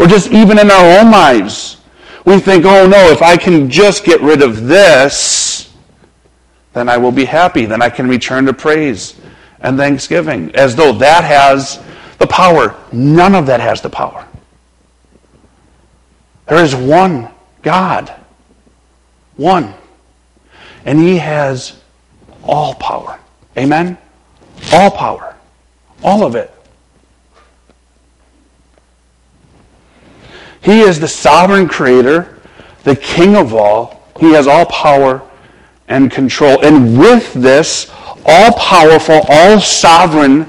Or 0.00 0.08
just 0.08 0.32
even 0.32 0.58
in 0.58 0.68
our 0.68 0.98
own 0.98 1.12
lives, 1.12 1.77
we 2.28 2.38
think, 2.38 2.66
oh 2.66 2.86
no, 2.86 3.10
if 3.10 3.22
I 3.22 3.38
can 3.38 3.70
just 3.70 4.04
get 4.04 4.20
rid 4.20 4.42
of 4.42 4.66
this, 4.66 5.72
then 6.74 6.86
I 6.86 6.98
will 6.98 7.10
be 7.10 7.24
happy. 7.24 7.64
Then 7.64 7.80
I 7.80 7.88
can 7.88 8.06
return 8.06 8.44
to 8.44 8.52
praise 8.52 9.18
and 9.60 9.78
thanksgiving, 9.78 10.54
as 10.54 10.76
though 10.76 10.92
that 10.92 11.24
has 11.24 11.82
the 12.18 12.26
power. 12.26 12.76
None 12.92 13.34
of 13.34 13.46
that 13.46 13.60
has 13.60 13.80
the 13.80 13.88
power. 13.88 14.28
There 16.46 16.62
is 16.62 16.74
one 16.74 17.30
God. 17.62 18.14
One. 19.36 19.72
And 20.84 20.98
He 21.00 21.16
has 21.16 21.80
all 22.44 22.74
power. 22.74 23.18
Amen? 23.56 23.96
All 24.72 24.90
power. 24.90 25.34
All 26.02 26.24
of 26.24 26.34
it. 26.34 26.54
He 30.68 30.80
is 30.80 31.00
the 31.00 31.08
sovereign 31.08 31.66
creator, 31.66 32.38
the 32.84 32.94
king 32.94 33.36
of 33.36 33.54
all. 33.54 34.02
He 34.20 34.34
has 34.34 34.46
all 34.46 34.66
power 34.66 35.22
and 35.88 36.10
control. 36.10 36.62
And 36.62 36.98
with 36.98 37.32
this, 37.32 37.90
all 38.26 38.52
powerful, 38.52 39.22
all 39.30 39.60
sovereign 39.60 40.46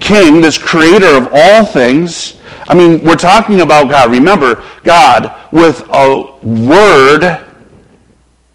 king, 0.00 0.40
this 0.40 0.56
creator 0.56 1.14
of 1.14 1.28
all 1.30 1.66
things. 1.66 2.40
I 2.68 2.74
mean, 2.74 3.04
we're 3.04 3.16
talking 3.16 3.60
about 3.60 3.90
God. 3.90 4.10
Remember, 4.10 4.64
God, 4.82 5.38
with 5.52 5.84
a 5.90 6.38
word, 6.42 7.44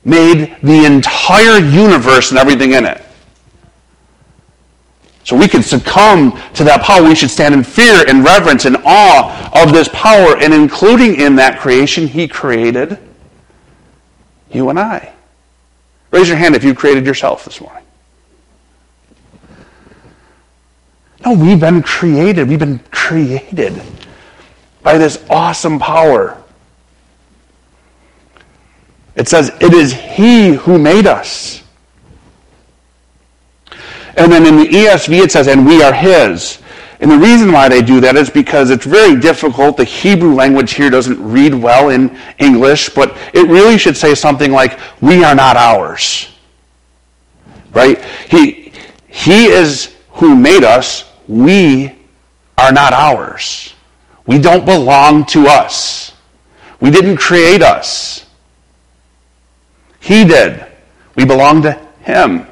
made 0.04 0.58
the 0.64 0.86
entire 0.86 1.60
universe 1.60 2.32
and 2.32 2.40
everything 2.40 2.72
in 2.72 2.86
it. 2.86 3.00
So 5.30 5.36
we 5.36 5.48
could 5.48 5.64
succumb 5.64 6.32
to 6.56 6.64
that 6.64 6.82
power. 6.82 7.08
We 7.08 7.14
should 7.14 7.30
stand 7.30 7.54
in 7.54 7.64
fear 7.64 8.04
and 8.08 8.26
reverence 8.26 8.66
and 8.66 8.78
awe 8.84 9.64
of 9.64 9.72
this 9.72 9.88
power. 9.90 10.36
And 10.36 10.52
including 10.52 11.22
in 11.22 11.36
that 11.36 11.60
creation, 11.60 12.08
He 12.08 12.28
created 12.28 12.98
you 14.52 14.72
and 14.72 14.80
I. 14.80 15.14
Raise 16.10 16.28
your 16.28 16.36
hand 16.36 16.56
if 16.56 16.64
you 16.64 16.74
created 16.74 17.06
yourself 17.06 17.46
this 17.46 17.62
morning. 17.62 17.84
No, 21.24 21.36
we've 21.36 21.60
been 21.60 21.84
created. 21.84 22.50
We've 22.50 22.58
been 22.58 22.80
created 22.90 23.80
by 24.82 24.98
this 24.98 25.24
awesome 25.30 25.78
power. 25.78 26.44
It 29.16 29.28
says, 29.28 29.52
It 29.62 29.76
is 29.76 29.94
He 29.94 30.54
who 30.54 30.80
made 30.80 31.06
us. 31.06 31.62
And 34.20 34.32
then 34.32 34.46
in 34.46 34.58
the 34.58 34.66
ESV 34.66 35.24
it 35.24 35.32
says, 35.32 35.48
And 35.48 35.66
we 35.66 35.82
are 35.82 35.94
His. 35.94 36.60
And 37.00 37.10
the 37.10 37.18
reason 37.18 37.54
why 37.54 37.70
they 37.70 37.82
do 37.82 38.02
that 38.02 38.18
is 38.18 38.30
because 38.30 38.70
it's 38.70 38.86
very 38.86 39.18
difficult. 39.18 39.78
The 39.78 39.86
Hebrew 39.86 40.34
language 40.34 40.74
here 40.74 40.90
doesn't 40.90 41.22
read 41.24 41.54
well 41.54 41.90
in 41.90 42.20
English, 42.38 42.90
but 42.90 43.18
it 43.34 43.48
really 43.48 43.78
should 43.78 43.96
say 43.96 44.14
something 44.14 44.52
like, 44.52 44.78
We 45.02 45.24
are 45.24 45.36
not 45.36 45.56
ours. 45.56 46.30
Right? 47.72 48.04
He, 48.30 48.74
he 49.08 49.46
is 49.46 49.96
who 50.14 50.36
made 50.36 50.66
us, 50.66 51.06
we 51.30 51.96
are 52.58 52.74
not 52.74 52.92
ours. 52.92 53.74
We 54.26 54.38
don't 54.38 54.66
belong 54.66 55.26
to 55.28 55.48
us. 55.48 56.12
We 56.82 56.92
didn't 56.92 57.18
create 57.18 57.62
us. 57.62 58.26
He 60.02 60.26
did. 60.26 60.66
We 61.16 61.24
belong 61.26 61.62
to 61.62 61.72
Him. 62.02 62.49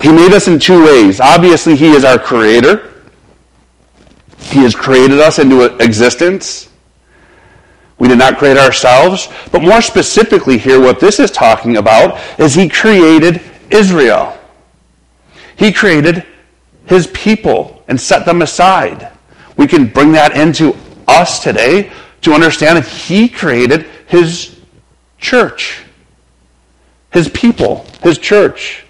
He 0.00 0.12
made 0.12 0.32
us 0.32 0.48
in 0.48 0.58
two 0.58 0.84
ways. 0.84 1.20
Obviously, 1.20 1.76
He 1.76 1.90
is 1.90 2.04
our 2.04 2.18
creator. 2.18 2.92
He 4.38 4.60
has 4.60 4.74
created 4.74 5.18
us 5.18 5.38
into 5.38 5.64
existence. 5.82 6.68
We 7.98 8.08
did 8.08 8.18
not 8.18 8.38
create 8.38 8.56
ourselves. 8.56 9.28
But 9.50 9.62
more 9.62 9.82
specifically 9.82 10.56
here, 10.58 10.80
what 10.80 11.00
this 11.00 11.18
is 11.18 11.30
talking 11.30 11.76
about 11.76 12.18
is 12.38 12.54
He 12.54 12.68
created 12.68 13.40
Israel. 13.70 14.38
He 15.56 15.72
created 15.72 16.24
his 16.88 17.06
people 17.08 17.82
and 17.88 18.00
set 18.00 18.24
them 18.24 18.42
aside. 18.42 19.10
We 19.56 19.66
can 19.66 19.86
bring 19.86 20.12
that 20.12 20.36
into 20.36 20.74
us 21.06 21.42
today 21.42 21.92
to 22.22 22.32
understand 22.32 22.78
that 22.78 22.86
he 22.86 23.28
created 23.28 23.86
his 24.06 24.58
church, 25.18 25.84
his 27.12 27.28
people, 27.28 27.84
his 28.02 28.18
church. 28.18 28.84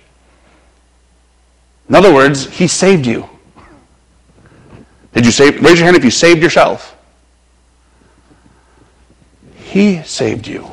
In 1.88 1.94
other 1.94 2.12
words, 2.12 2.46
he 2.46 2.66
saved 2.66 3.06
you. 3.06 3.28
Did 5.12 5.24
you 5.24 5.32
save? 5.32 5.62
Raise 5.62 5.78
your 5.78 5.86
hand 5.86 5.96
if 5.96 6.04
you 6.04 6.10
saved 6.10 6.42
yourself. 6.42 6.96
He 9.56 10.02
saved 10.02 10.46
you. 10.46 10.66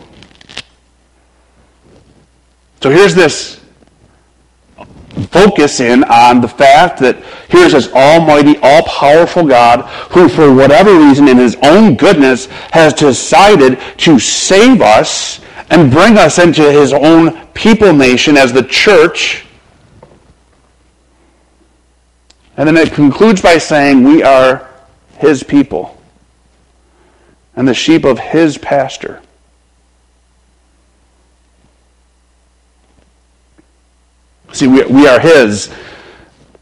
So 2.82 2.92
here's 2.92 3.16
this 3.16 3.62
focus 5.32 5.80
in 5.80 6.04
on 6.06 6.42
the 6.42 6.48
fact 6.48 7.00
that 7.00 7.18
here's 7.50 7.72
this 7.72 7.92
almighty, 7.94 8.58
all-powerful 8.62 9.46
God 9.46 9.82
who, 10.12 10.30
for 10.30 10.54
whatever 10.54 10.94
reason, 10.94 11.28
in 11.28 11.38
his 11.38 11.58
own 11.64 11.96
goodness, 11.96 12.46
has 12.72 12.94
decided 12.94 13.80
to 13.98 14.20
save 14.20 14.82
us 14.82 15.40
and 15.72 15.92
bring 15.92 16.18
us 16.18 16.38
into 16.38 16.72
his 16.72 16.94
own 16.94 17.46
people 17.48 17.94
nation 17.94 18.38
as 18.38 18.54
the 18.54 18.64
church. 18.64 19.45
And 22.58 22.68
then 22.68 22.78
it 22.78 22.94
concludes 22.94 23.42
by 23.42 23.58
saying, 23.58 24.04
we 24.04 24.24
are 24.24 24.70
his 25.18 25.44
people 25.44 25.98
and 27.56 27.68
the 27.68 27.74
sheep 27.74 28.06
of 28.06 28.20
his 28.20 28.58
pasture. 28.58 29.22
See, 34.56 34.68
we, 34.68 34.86
we 34.86 35.06
are 35.06 35.20
His. 35.20 35.70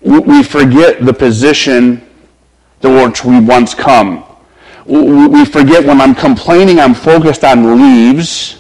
We 0.02 0.42
forget 0.42 1.06
the 1.06 1.14
position 1.14 2.02
to 2.82 2.90
which 2.90 3.24
we 3.24 3.40
once 3.40 3.76
come. 3.76 4.26
We 4.88 5.46
forget 5.46 5.86
when 5.86 6.02
I'm 6.02 6.16
complaining, 6.16 6.80
I'm 6.80 6.96
focused 6.96 7.44
on 7.44 7.80
leaves. 7.80 8.58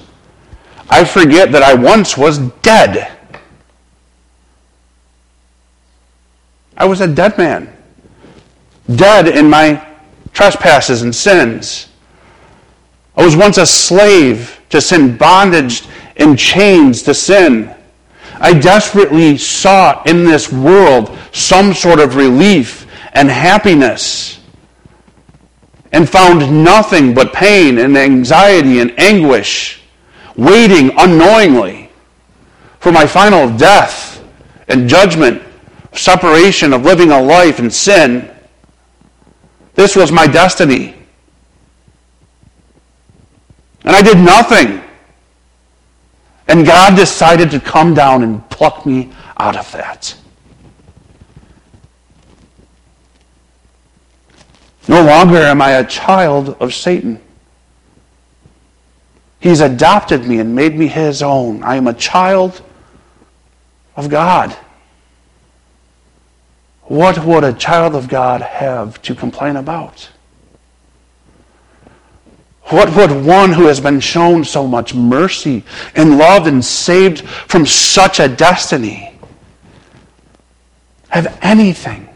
I 0.87 1.03
forget 1.03 1.51
that 1.51 1.63
I 1.63 1.73
once 1.73 2.15
was 2.15 2.37
dead. 2.61 3.12
I 6.83 6.85
was 6.85 6.99
a 6.99 7.07
dead 7.07 7.37
man. 7.37 7.73
Dead 8.93 9.29
in 9.29 9.49
my 9.49 9.81
trespasses 10.33 11.01
and 11.01 11.15
sins. 11.15 11.87
I 13.15 13.23
was 13.23 13.37
once 13.37 13.57
a 13.57 13.65
slave 13.65 14.59
to 14.67 14.81
sin, 14.81 15.15
bondage 15.15 15.83
in 16.17 16.35
chains 16.35 17.01
to 17.03 17.13
sin. 17.13 17.73
I 18.33 18.51
desperately 18.59 19.37
sought 19.37 20.09
in 20.09 20.25
this 20.25 20.51
world 20.51 21.17
some 21.31 21.73
sort 21.73 22.01
of 22.01 22.17
relief 22.17 22.85
and 23.13 23.29
happiness 23.29 24.41
and 25.93 26.09
found 26.09 26.65
nothing 26.65 27.13
but 27.13 27.31
pain 27.31 27.77
and 27.77 27.97
anxiety 27.97 28.81
and 28.81 28.99
anguish, 28.99 29.81
waiting 30.35 30.91
unknowingly 30.97 31.89
for 32.81 32.91
my 32.91 33.07
final 33.07 33.49
death 33.55 34.21
and 34.67 34.89
judgment, 34.89 35.41
separation 35.93 36.73
of 36.73 36.83
living 36.83 37.11
a 37.11 37.21
life 37.21 37.59
in 37.59 37.69
sin. 37.69 38.29
This 39.75 39.95
was 39.95 40.11
my 40.11 40.27
destiny. 40.27 40.95
And 43.83 43.95
I 43.95 44.01
did 44.01 44.17
nothing 44.17 44.83
and 46.47 46.65
God 46.65 46.95
decided 46.95 47.51
to 47.51 47.59
come 47.59 47.93
down 47.93 48.23
and 48.23 48.47
pluck 48.49 48.85
me 48.85 49.11
out 49.37 49.55
of 49.55 49.71
that. 49.71 50.15
No 54.87 55.03
longer 55.03 55.37
am 55.37 55.61
I 55.61 55.71
a 55.71 55.85
child 55.85 56.57
of 56.59 56.73
Satan. 56.73 57.19
He's 59.39 59.61
adopted 59.61 60.25
me 60.25 60.39
and 60.39 60.55
made 60.55 60.77
me 60.77 60.87
his 60.87 61.23
own. 61.23 61.63
I 61.63 61.75
am 61.75 61.87
a 61.87 61.93
child 61.93 62.61
of 63.95 64.09
God. 64.09 64.55
What 66.93 67.25
would 67.25 67.43
a 67.43 67.53
child 67.53 67.95
of 67.95 68.07
God 68.07 68.43
have 68.43 69.01
to 69.01 69.15
complain 69.15 69.55
about? 69.55 70.11
What 72.65 72.95
would 72.95 73.25
one 73.25 73.51
who 73.51 73.65
has 73.65 73.81
been 73.81 73.99
shown 73.99 74.43
so 74.43 74.67
much 74.67 74.93
mercy 74.93 75.63
and 75.95 76.19
loved 76.19 76.45
and 76.45 76.63
saved 76.63 77.27
from 77.27 77.65
such 77.65 78.19
a 78.19 78.27
destiny 78.27 79.11
have 81.09 81.35
anything 81.41 82.07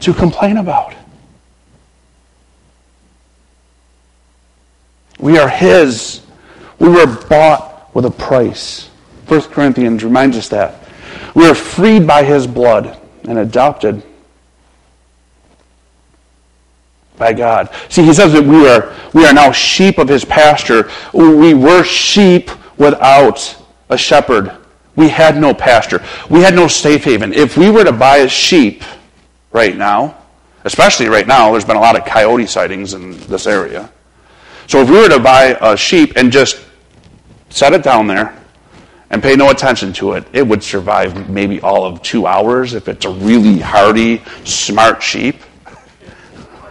to 0.00 0.12
complain 0.12 0.56
about? 0.56 0.92
We 5.20 5.38
are 5.38 5.48
His. 5.48 6.20
We 6.80 6.88
were 6.88 7.06
bought 7.28 7.94
with 7.94 8.06
a 8.06 8.10
price. 8.10 8.88
1 9.28 9.42
Corinthians 9.42 10.02
reminds 10.02 10.36
us 10.36 10.48
that. 10.48 10.79
We 11.34 11.46
are 11.46 11.54
freed 11.54 12.06
by 12.06 12.24
His 12.24 12.46
blood 12.46 12.98
and 13.24 13.38
adopted 13.38 14.02
by 17.20 17.32
God. 17.32 17.70
See, 17.88 18.02
he 18.02 18.12
says 18.14 18.32
that 18.32 18.42
we 18.42 18.66
are, 18.66 18.92
we 19.12 19.24
are 19.26 19.32
now 19.32 19.52
sheep 19.52 19.98
of 19.98 20.08
his 20.08 20.24
pasture. 20.24 20.90
We 21.12 21.54
were 21.54 21.84
sheep 21.84 22.50
without 22.78 23.56
a 23.90 23.96
shepherd. 23.96 24.56
We 24.96 25.08
had 25.08 25.36
no 25.36 25.54
pasture. 25.54 26.02
We 26.28 26.40
had 26.40 26.54
no 26.54 26.66
safe 26.66 27.04
haven. 27.04 27.32
If 27.32 27.56
we 27.56 27.70
were 27.70 27.84
to 27.84 27.92
buy 27.92 28.18
a 28.18 28.28
sheep 28.28 28.82
right 29.52 29.76
now, 29.76 30.16
especially 30.64 31.08
right 31.08 31.26
now, 31.26 31.52
there's 31.52 31.64
been 31.64 31.76
a 31.76 31.80
lot 31.80 31.96
of 31.96 32.04
coyote 32.04 32.46
sightings 32.46 32.94
in 32.94 33.18
this 33.28 33.46
area. 33.46 33.90
So 34.66 34.80
if 34.80 34.88
we 34.88 34.96
were 34.96 35.08
to 35.08 35.20
buy 35.20 35.58
a 35.60 35.76
sheep 35.76 36.14
and 36.16 36.32
just 36.32 36.64
set 37.50 37.72
it 37.72 37.82
down 37.82 38.06
there 38.06 38.39
and 39.10 39.22
pay 39.22 39.34
no 39.34 39.50
attention 39.50 39.92
to 39.94 40.12
it, 40.12 40.24
it 40.32 40.46
would 40.46 40.62
survive 40.62 41.28
maybe 41.28 41.60
all 41.60 41.84
of 41.84 42.00
two 42.00 42.26
hours 42.26 42.74
if 42.74 42.88
it's 42.88 43.04
a 43.04 43.10
really 43.10 43.58
hardy, 43.58 44.22
smart 44.44 45.02
sheep. 45.02 45.42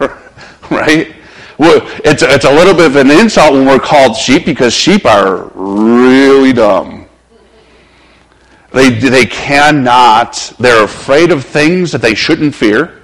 right? 0.70 1.14
It's, 1.58 2.22
it's 2.22 2.46
a 2.46 2.50
little 2.50 2.72
bit 2.72 2.86
of 2.86 2.96
an 2.96 3.10
insult 3.10 3.52
when 3.52 3.66
we're 3.66 3.78
called 3.78 4.16
sheep 4.16 4.46
because 4.46 4.72
sheep 4.72 5.04
are 5.04 5.50
really 5.54 6.54
dumb. 6.54 7.06
They, 8.72 8.88
they 8.88 9.26
cannot, 9.26 10.54
they're 10.58 10.84
afraid 10.84 11.32
of 11.32 11.44
things 11.44 11.92
that 11.92 12.00
they 12.00 12.14
shouldn't 12.14 12.54
fear. 12.54 13.02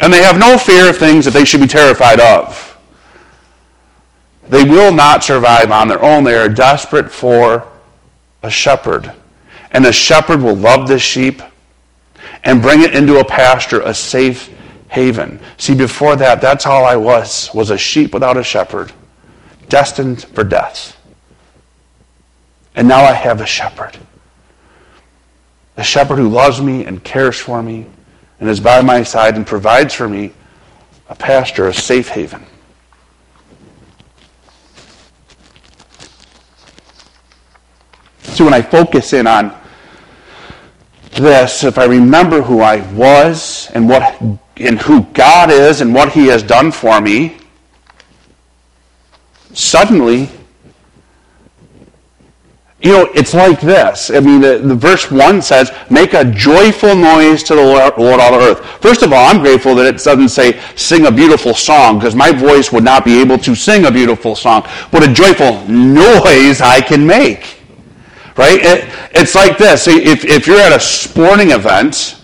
And 0.00 0.12
they 0.12 0.22
have 0.22 0.38
no 0.38 0.56
fear 0.56 0.88
of 0.88 0.96
things 0.96 1.26
that 1.26 1.32
they 1.32 1.44
should 1.44 1.60
be 1.60 1.66
terrified 1.66 2.20
of. 2.20 2.64
They 4.48 4.64
will 4.64 4.94
not 4.94 5.22
survive 5.22 5.70
on 5.70 5.88
their 5.88 6.02
own. 6.02 6.24
They 6.24 6.36
are 6.36 6.48
desperate 6.48 7.10
for 7.10 7.66
a 8.42 8.50
shepherd. 8.50 9.12
And 9.70 9.84
a 9.84 9.92
shepherd 9.92 10.40
will 10.40 10.56
love 10.56 10.88
the 10.88 10.98
sheep 10.98 11.42
and 12.44 12.62
bring 12.62 12.82
it 12.82 12.94
into 12.94 13.18
a 13.18 13.24
pasture, 13.24 13.80
a 13.80 13.94
safe 13.94 14.50
haven. 14.88 15.40
See, 15.56 15.74
before 15.74 16.16
that, 16.16 16.40
that's 16.40 16.66
all 16.66 16.84
I 16.84 16.96
was, 16.96 17.50
was 17.52 17.70
a 17.70 17.78
sheep 17.78 18.14
without 18.14 18.36
a 18.36 18.44
shepherd, 18.44 18.92
destined 19.68 20.22
for 20.22 20.44
death. 20.44 20.96
And 22.74 22.88
now 22.88 23.02
I 23.02 23.12
have 23.12 23.40
a 23.40 23.46
shepherd. 23.46 23.98
A 25.76 25.84
shepherd 25.84 26.16
who 26.16 26.28
loves 26.28 26.60
me 26.60 26.84
and 26.84 27.02
cares 27.02 27.38
for 27.38 27.62
me 27.62 27.86
and 28.40 28.48
is 28.48 28.60
by 28.60 28.80
my 28.82 29.02
side 29.02 29.36
and 29.36 29.46
provides 29.46 29.94
for 29.94 30.08
me 30.08 30.32
a 31.08 31.14
pasture, 31.14 31.68
a 31.68 31.74
safe 31.74 32.08
haven. 32.08 32.44
See, 38.38 38.44
when 38.44 38.54
I 38.54 38.62
focus 38.62 39.14
in 39.14 39.26
on 39.26 39.52
this, 41.16 41.64
if 41.64 41.76
I 41.76 41.86
remember 41.86 42.40
who 42.40 42.60
I 42.60 42.88
was 42.92 43.68
and 43.74 43.88
what 43.88 44.22
in 44.54 44.76
who 44.76 45.02
God 45.06 45.50
is 45.50 45.80
and 45.80 45.92
what 45.92 46.12
He 46.12 46.28
has 46.28 46.44
done 46.44 46.70
for 46.70 47.00
me, 47.00 47.36
suddenly, 49.54 50.30
you 52.80 52.92
know, 52.92 53.10
it's 53.12 53.34
like 53.34 53.60
this. 53.60 54.08
I 54.08 54.20
mean, 54.20 54.40
the, 54.40 54.58
the, 54.58 54.76
verse 54.76 55.10
1 55.10 55.42
says, 55.42 55.72
make 55.90 56.14
a 56.14 56.24
joyful 56.24 56.94
noise 56.94 57.42
to 57.42 57.56
the 57.56 57.62
Lord, 57.62 57.98
Lord 57.98 58.20
all 58.20 58.38
the 58.38 58.52
earth. 58.52 58.64
First 58.80 59.02
of 59.02 59.12
all, 59.12 59.28
I'm 59.28 59.42
grateful 59.42 59.74
that 59.74 59.92
it 59.92 60.00
doesn't 60.00 60.28
say 60.28 60.60
sing 60.76 61.06
a 61.06 61.10
beautiful 61.10 61.54
song, 61.54 61.98
because 61.98 62.14
my 62.14 62.30
voice 62.30 62.70
would 62.70 62.84
not 62.84 63.04
be 63.04 63.20
able 63.20 63.38
to 63.38 63.56
sing 63.56 63.86
a 63.86 63.90
beautiful 63.90 64.36
song. 64.36 64.62
What 64.90 65.02
a 65.02 65.12
joyful 65.12 65.64
noise 65.66 66.60
I 66.60 66.80
can 66.80 67.04
make. 67.04 67.57
Right? 68.38 68.60
It, 68.62 68.88
it's 69.10 69.34
like 69.34 69.58
this. 69.58 69.88
If, 69.88 70.24
if 70.24 70.46
you're 70.46 70.60
at 70.60 70.72
a 70.72 70.78
sporting 70.78 71.50
event, 71.50 72.22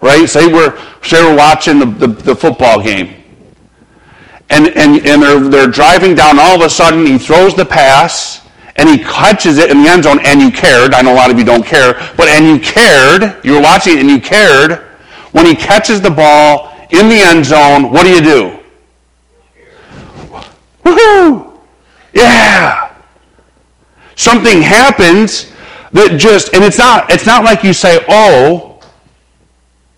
right, 0.00 0.26
say 0.26 0.50
we're, 0.50 0.74
say 1.02 1.22
we're 1.22 1.36
watching 1.36 1.78
the, 1.78 1.84
the, 1.84 2.06
the 2.06 2.34
football 2.34 2.82
game. 2.82 3.22
And, 4.48 4.68
and, 4.68 5.06
and 5.06 5.22
they're, 5.22 5.38
they're 5.38 5.70
driving 5.70 6.14
down, 6.14 6.38
all 6.38 6.56
of 6.56 6.62
a 6.62 6.70
sudden 6.70 7.04
he 7.04 7.18
throws 7.18 7.54
the 7.54 7.66
pass, 7.66 8.48
and 8.76 8.88
he 8.88 8.98
catches 8.98 9.58
it 9.58 9.70
in 9.70 9.82
the 9.82 9.88
end 9.90 10.04
zone, 10.04 10.18
and 10.24 10.40
you 10.40 10.50
cared. 10.50 10.94
I 10.94 11.02
know 11.02 11.12
a 11.12 11.14
lot 11.14 11.30
of 11.30 11.38
you 11.38 11.44
don't 11.44 11.64
care, 11.64 11.92
but 12.16 12.26
and 12.28 12.46
you 12.46 12.58
cared. 12.58 13.44
You 13.44 13.52
were 13.52 13.60
watching 13.60 13.98
it 13.98 14.00
and 14.00 14.08
you 14.08 14.18
cared. 14.18 14.78
When 15.32 15.44
he 15.44 15.54
catches 15.54 16.00
the 16.00 16.10
ball 16.10 16.74
in 16.88 17.10
the 17.10 17.20
end 17.20 17.44
zone, 17.44 17.90
what 17.90 18.04
do 18.04 18.10
you 18.10 18.22
do? 18.22 18.58
Woohoo! 20.84 21.60
Yeah! 22.14 22.96
Something 24.16 24.62
happens 24.62 25.49
that 25.92 26.18
just, 26.18 26.54
and 26.54 26.62
it's 26.64 26.78
not, 26.78 27.10
it's 27.10 27.26
not 27.26 27.44
like 27.44 27.64
you 27.64 27.72
say, 27.72 28.04
oh, 28.08 28.80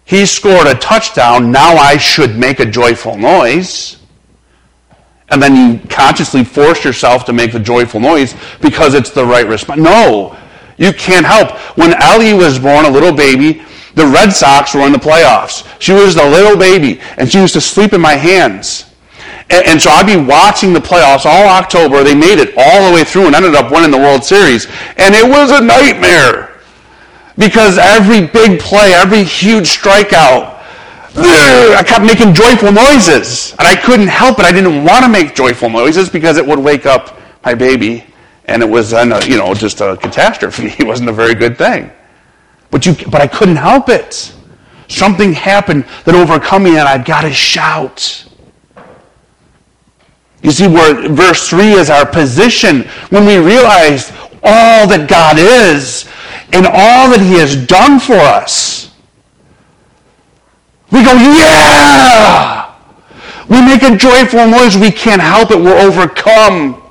he 0.05 0.27
scored 0.27 0.67
a 0.67 0.75
touchdown. 0.75 1.51
Now 1.51 1.75
I 1.77 1.97
should 1.97 2.37
make 2.37 2.61
a 2.61 2.67
joyful 2.67 3.17
noise. 3.17 3.99
And 5.31 5.43
then 5.43 5.57
you 5.57 5.89
consciously 5.89 6.45
force 6.45 6.85
yourself 6.85 7.25
to 7.27 7.33
make 7.33 7.53
the 7.53 7.61
joyful 7.61 8.01
noise 8.01 8.35
because 8.61 8.95
it's 8.95 9.11
the 9.11 9.25
right 9.25 9.47
response. 9.47 9.81
No, 9.81 10.37
you 10.77 10.93
can't 10.93 11.25
help. 11.25 11.53
When 11.79 11.95
Ellie 12.03 12.35
was 12.35 12.59
born, 12.59 12.85
a 12.85 12.91
little 12.91 13.15
baby, 13.15 13.63
the 13.95 14.07
Red 14.07 14.31
Sox 14.31 14.75
were 14.75 14.83
in 14.83 14.93
the 14.93 14.99
playoffs. 14.99 15.67
She 15.81 15.93
was 15.93 16.17
a 16.17 16.29
little 16.29 16.59
baby, 16.59 17.01
and 17.17 17.31
she 17.31 17.41
used 17.41 17.55
to 17.55 17.61
sleep 17.61 17.93
in 17.93 18.01
my 18.01 18.15
hands. 18.15 18.92
And, 19.53 19.67
and, 19.67 19.83
so 19.83 19.91
I'd 19.91 20.07
be 20.07 20.17
watching 20.17 20.73
the 20.73 20.81
playoffs 20.81 21.27
all 21.27 21.47
October. 21.47 22.03
They 22.03 22.15
made 22.15 22.39
it 22.39 22.55
all 22.57 22.89
the 22.89 22.95
way 22.95 23.05
through 23.05 23.27
and 23.27 23.35
ended 23.35 23.55
up 23.55 23.71
winning 23.71 23.91
the 23.91 23.99
World 23.99 24.25
Series. 24.25 24.67
And 24.97 25.15
it 25.15 25.29
was 25.29 25.51
a 25.51 25.61
nightmare. 25.63 26.59
Because 27.37 27.77
every 27.77 28.27
big 28.27 28.61
play, 28.61 28.95
every 28.95 29.23
huge 29.23 29.79
strikeout, 29.79 30.59
I 31.15 31.85
kept 31.87 32.07
making 32.07 32.33
joyful 32.33 32.73
noises. 32.73 33.51
And 33.59 33.69
I 33.69 33.77
couldn't 33.77 34.07
help 34.07 34.39
it. 34.39 34.47
I 34.47 34.53
didn't 34.53 34.85
want 34.85 35.05
to 35.05 35.11
make 35.11 35.35
joyful 35.35 35.69
noises 35.69 36.09
because 36.09 36.39
it 36.39 36.47
would 36.47 36.59
wake 36.59 36.87
up 36.87 37.21
my 37.45 37.55
baby. 37.55 38.07
And 38.47 38.63
it 38.63 38.69
was, 38.69 38.95
a, 38.95 39.05
you 39.27 39.37
know, 39.37 39.53
just 39.53 39.83
a 39.83 39.99
catastrophe. 39.99 40.75
It 40.79 40.87
wasn't 40.87 41.11
a 41.11 41.13
very 41.13 41.35
good 41.35 41.59
thing. 41.59 41.91
But, 42.71 42.87
you, 42.87 42.95
but 43.11 43.21
I 43.21 43.27
couldn't 43.27 43.57
help 43.57 43.91
it. 43.91 44.35
Something 44.89 45.35
happened 45.35 45.85
that 46.07 46.15
overcome 46.15 46.63
me 46.63 46.79
and 46.79 46.89
I've 46.89 47.05
got 47.05 47.21
to 47.23 47.33
shout. 47.33 48.32
You 50.43 50.51
see, 50.51 50.67
where 50.67 51.09
verse 51.09 51.49
3 51.49 51.73
is 51.73 51.89
our 51.89 52.05
position 52.05 52.83
when 53.11 53.27
we 53.27 53.39
realize 53.39 54.11
all 54.43 54.89
that 54.89 55.07
God 55.09 55.39
is 55.39 56.09
and 56.53 56.67
all 56.67 57.11
that 57.11 57.21
he 57.21 57.35
has 57.35 57.55
done 57.67 58.01
for 58.01 58.15
us. 58.15 58.91
We 60.91 61.03
go, 61.05 61.13
yeah! 61.15 62.75
We 63.49 63.65
make 63.65 63.83
a 63.83 63.97
joyful 63.97 64.47
noise. 64.47 64.77
We 64.77 64.91
can't 64.91 65.23
help 65.23 65.51
it. 65.51 65.59
We're 65.59 65.79
overcome 65.79 66.83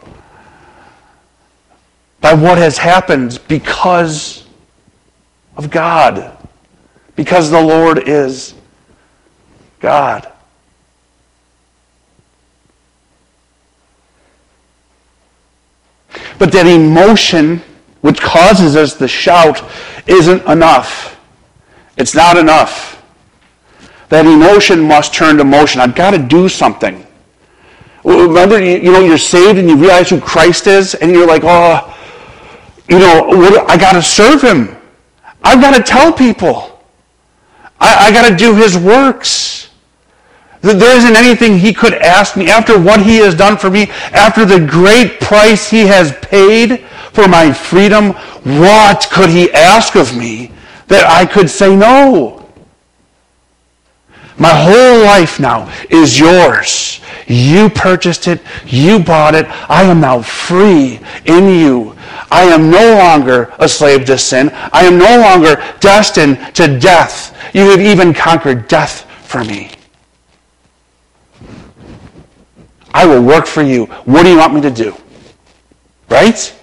by 2.21 2.33
what 2.33 2.57
has 2.57 2.77
happened 2.77 3.39
because 3.47 4.45
of 5.57 5.69
God. 5.69 6.37
Because 7.15 7.51
the 7.51 7.61
Lord 7.61 8.07
is 8.07 8.53
God. 9.79 10.30
But 16.41 16.51
that 16.54 16.65
emotion 16.65 17.62
which 18.01 18.19
causes 18.19 18.75
us 18.75 18.95
to 18.95 19.08
shout 19.08 19.63
isn't 20.08 20.43
enough. 20.47 21.19
It's 21.97 22.15
not 22.15 22.36
enough. 22.36 23.06
That 24.10 24.25
emotion 24.25 24.82
must 24.82 25.13
turn 25.13 25.38
to 25.38 25.43
motion. 25.43 25.82
I've 25.82 25.93
got 25.93 26.12
to 26.12 26.17
do 26.17 26.49
something. 26.49 27.06
Remember, 28.04 28.60
you 28.60 28.91
know, 28.91 29.01
you're 29.01 29.19
saved 29.19 29.60
and 29.60 29.69
you 29.69 29.75
realize 29.75 30.10
who 30.10 30.19
Christ 30.19 30.65
is, 30.65 30.95
and 30.95 31.12
you're 31.12 31.27
like, 31.27 31.43
oh, 31.45 31.95
you 32.89 32.97
know, 32.97 33.63
I 33.67 33.77
got 33.77 33.91
to 33.93 34.01
serve 34.01 34.41
him. 34.41 34.75
I've 35.43 35.62
got 35.62 35.77
to 35.77 35.84
tell 35.84 36.12
people. 36.12 36.84
I, 37.80 38.08
I 38.08 38.12
got 38.12 38.27
to 38.27 38.36
do 38.36 38.56
his 38.56 38.75
works. 38.80 39.69
There 40.62 40.95
isn't 40.95 41.15
anything 41.15 41.58
he 41.58 41.74
could 41.74 41.95
ask 41.95 42.38
me 42.38 42.50
after 42.50 42.80
what 42.80 43.02
he 43.02 43.17
has 43.17 43.34
done 43.34 43.58
for 43.58 43.69
me, 43.69 43.89
after 44.12 44.45
the 44.45 44.60
great 44.60 45.19
price 45.19 45.69
he 45.69 45.88
has 45.88 46.12
paid 46.17 46.86
for 47.13 47.28
my 47.28 47.52
freedom, 47.52 48.12
what 48.43 49.08
could 49.12 49.30
he 49.30 49.52
ask 49.52 49.95
of 49.95 50.15
me 50.15 50.52
that 50.88 51.06
I 51.08 51.26
could 51.26 51.50
say 51.50 51.76
no? 51.76 52.47
My 54.38 54.50
whole 54.50 55.04
life 55.04 55.39
now 55.39 55.71
is 55.89 56.17
yours. 56.17 57.02
You 57.28 57.69
purchased 57.69 58.28
it. 58.28 58.41
You 58.65 59.00
bought 59.00 59.36
it. 59.36 59.45
I 59.69 59.84
am 59.84 60.00
now 60.00 60.21
free 60.21 61.00
in 61.26 61.47
you. 61.47 61.95
I 62.32 62.43
am 62.43 62.71
no 62.71 62.97
longer 62.97 63.54
a 63.60 63.67
slave 63.67 64.06
to 64.06 64.17
sin. 64.17 64.50
I 64.74 64.86
am 64.86 64.97
no 64.97 65.19
longer 65.19 65.62
destined 65.80 66.56
to 66.56 66.80
death. 66.80 67.38
You 67.54 67.69
have 67.69 67.82
even 67.82 68.13
conquered 68.13 68.67
death 68.67 69.10
for 69.28 69.43
me. 69.43 69.71
I 72.93 73.06
will 73.06 73.21
work 73.21 73.45
for 73.45 73.62
you. 73.62 73.86
What 74.06 74.23
do 74.23 74.30
you 74.30 74.38
want 74.38 74.54
me 74.54 74.62
to 74.62 74.71
do? 74.71 74.95
Right? 76.10 76.56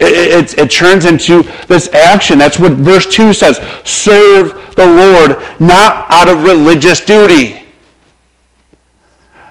It, 0.00 0.52
it, 0.52 0.58
it, 0.58 0.70
turns 0.70 1.04
into 1.04 1.42
this 1.68 1.88
action. 1.94 2.38
That's 2.38 2.58
what 2.58 2.72
verse 2.72 3.06
2 3.14 3.32
says. 3.32 3.58
Serve 3.84 4.74
the 4.74 4.86
Lord, 4.86 5.42
not 5.60 6.10
out 6.10 6.28
of 6.28 6.42
religious 6.42 7.00
duty. 7.04 7.64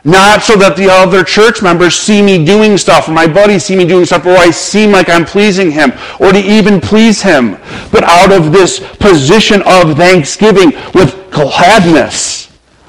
Not 0.05 0.43
so 0.43 0.57
that 0.57 0.75
the 0.75 0.89
other 0.89 1.23
church 1.23 1.61
members 1.61 1.97
see 1.97 2.21
me 2.21 2.43
doing 2.43 2.77
stuff, 2.77 3.07
or 3.07 3.13
my 3.13 3.25
buddies 3.25 3.63
see 3.63 3.75
me 3.77 3.85
doing 3.85 4.05
stuff, 4.05 4.25
or 4.25 4.35
I 4.35 4.51
seem 4.51 4.91
like 4.91 5.07
I'm 5.07 5.23
pleasing 5.23 5.71
him, 5.71 5.93
or 6.19 6.33
to 6.33 6.39
even 6.39 6.81
please 6.81 7.21
him, 7.21 7.57
but 7.89 8.03
out 8.03 8.33
of 8.33 8.51
this 8.51 8.79
position 8.97 9.61
of 9.65 9.95
thanksgiving 9.95 10.73
with 10.93 11.31
gladness. 11.31 12.42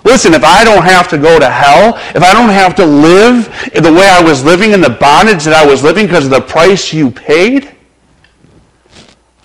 Listen, 0.04 0.34
if 0.34 0.44
I 0.44 0.64
don't 0.64 0.84
have 0.84 1.08
to 1.08 1.18
go 1.18 1.38
to 1.38 1.48
hell, 1.48 1.96
if 2.14 2.22
I 2.22 2.34
don't 2.34 2.50
have 2.50 2.74
to 2.76 2.84
live 2.84 3.46
the 3.74 3.92
way 3.92 4.06
I 4.06 4.22
was 4.22 4.44
living 4.44 4.72
in 4.72 4.82
the 4.82 4.90
bondage 4.90 5.44
that 5.44 5.54
I 5.54 5.66
was 5.66 5.82
living 5.82 6.06
because 6.06 6.26
of 6.26 6.30
the 6.30 6.42
price 6.42 6.92
you 6.92 7.10
paid, 7.10 7.74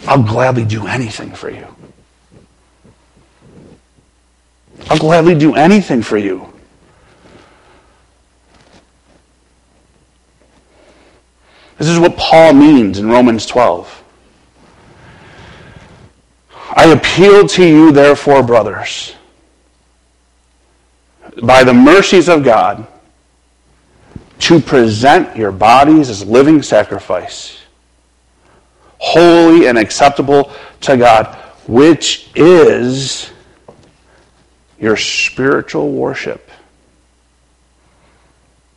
I'll 0.06 0.22
gladly 0.22 0.66
do 0.66 0.86
anything 0.86 1.32
for 1.32 1.50
you. 1.50 1.66
I'll 4.90 4.98
gladly 4.98 5.36
do 5.36 5.56
anything 5.56 6.02
for 6.02 6.18
you. 6.18 6.52
This 11.78 11.88
is 11.88 12.00
what 12.00 12.18
Paul 12.18 12.54
means 12.54 13.00
in 13.00 13.08
Romans 13.08 13.46
12. 13.46 14.04
I 16.76 16.88
appeal 16.88 17.48
to 17.48 17.66
you, 17.66 17.92
therefore, 17.94 18.44
brothers, 18.44 19.16
by 21.44 21.64
the 21.64 21.74
mercies 21.74 22.30
of 22.30 22.44
God, 22.44 22.88
to 24.40 24.60
present 24.60 25.36
your 25.36 25.52
bodies 25.52 26.10
as 26.10 26.26
living 26.26 26.62
sacrifice, 26.62 27.60
holy 28.98 29.68
and 29.68 29.78
acceptable 29.78 30.52
to 30.82 30.98
God, 30.98 31.36
which 31.68 32.30
is 32.36 33.32
your 34.80 34.96
spiritual 34.96 35.92
worship. 35.92 36.50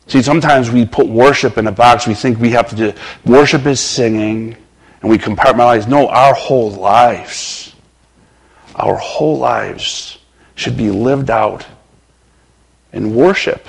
See, 0.07 0.21
sometimes 0.21 0.69
we 0.69 0.85
put 0.85 1.07
worship 1.07 1.57
in 1.57 1.65
a 1.67 1.71
box. 1.71 2.07
We 2.07 2.13
think 2.13 2.37
we 2.39 2.49
have 2.51 2.69
to 2.69 2.75
do 2.75 2.93
worship 3.25 3.65
is 3.65 3.79
singing, 3.79 4.57
and 5.01 5.09
we 5.09 5.17
compartmentalize. 5.17 5.87
No, 5.87 6.09
our 6.09 6.33
whole 6.33 6.71
lives, 6.71 7.73
our 8.75 8.95
whole 8.95 9.37
lives 9.37 10.19
should 10.55 10.75
be 10.75 10.91
lived 10.91 11.29
out 11.29 11.65
in 12.93 13.13
worship. 13.13 13.67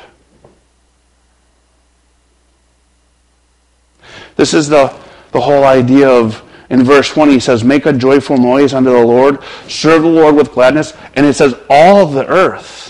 This 4.36 4.54
is 4.54 4.68
the, 4.68 4.94
the 5.32 5.40
whole 5.40 5.64
idea 5.64 6.08
of, 6.08 6.42
in 6.70 6.84
verse 6.84 7.10
20, 7.10 7.32
he 7.32 7.40
says, 7.40 7.64
Make 7.64 7.86
a 7.86 7.92
joyful 7.92 8.36
noise 8.36 8.74
unto 8.74 8.90
the 8.90 9.04
Lord, 9.04 9.42
serve 9.68 10.02
the 10.02 10.08
Lord 10.08 10.36
with 10.36 10.52
gladness. 10.52 10.92
And 11.14 11.26
it 11.26 11.34
says, 11.34 11.54
All 11.68 12.06
the 12.06 12.26
earth 12.26 12.84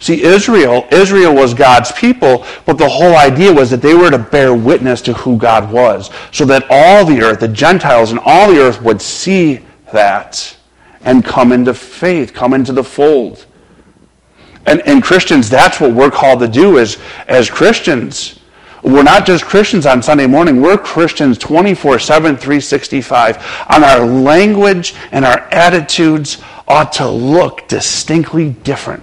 See, 0.00 0.22
Israel, 0.22 0.88
Israel 0.90 1.34
was 1.34 1.52
God's 1.52 1.92
people, 1.92 2.46
but 2.64 2.78
the 2.78 2.88
whole 2.88 3.16
idea 3.16 3.52
was 3.52 3.70
that 3.70 3.82
they 3.82 3.94
were 3.94 4.10
to 4.10 4.18
bear 4.18 4.54
witness 4.54 5.02
to 5.02 5.12
who 5.12 5.36
God 5.36 5.70
was, 5.70 6.10
so 6.32 6.46
that 6.46 6.64
all 6.70 7.04
the 7.04 7.20
earth, 7.20 7.40
the 7.40 7.48
Gentiles 7.48 8.10
and 8.10 8.18
all 8.24 8.50
the 8.50 8.60
earth 8.60 8.80
would 8.80 9.02
see 9.02 9.60
that 9.92 10.56
and 11.02 11.22
come 11.22 11.52
into 11.52 11.74
faith, 11.74 12.32
come 12.32 12.54
into 12.54 12.72
the 12.72 12.82
fold. 12.82 13.44
And, 14.70 14.86
and 14.86 15.02
Christians, 15.02 15.50
that's 15.50 15.80
what 15.80 15.92
we're 15.92 16.12
called 16.12 16.38
to 16.38 16.46
do 16.46 16.78
as, 16.78 16.96
as 17.26 17.50
Christians. 17.50 18.38
We're 18.84 19.02
not 19.02 19.26
just 19.26 19.44
Christians 19.44 19.84
on 19.84 20.00
Sunday 20.00 20.28
morning, 20.28 20.62
we're 20.62 20.78
Christians 20.78 21.38
24 21.38 21.98
7, 21.98 22.36
365. 22.36 23.64
And 23.68 23.82
our 23.82 24.06
language 24.06 24.94
and 25.10 25.24
our 25.24 25.40
attitudes 25.50 26.40
ought 26.68 26.92
to 26.94 27.08
look 27.10 27.66
distinctly 27.66 28.50
different 28.50 29.02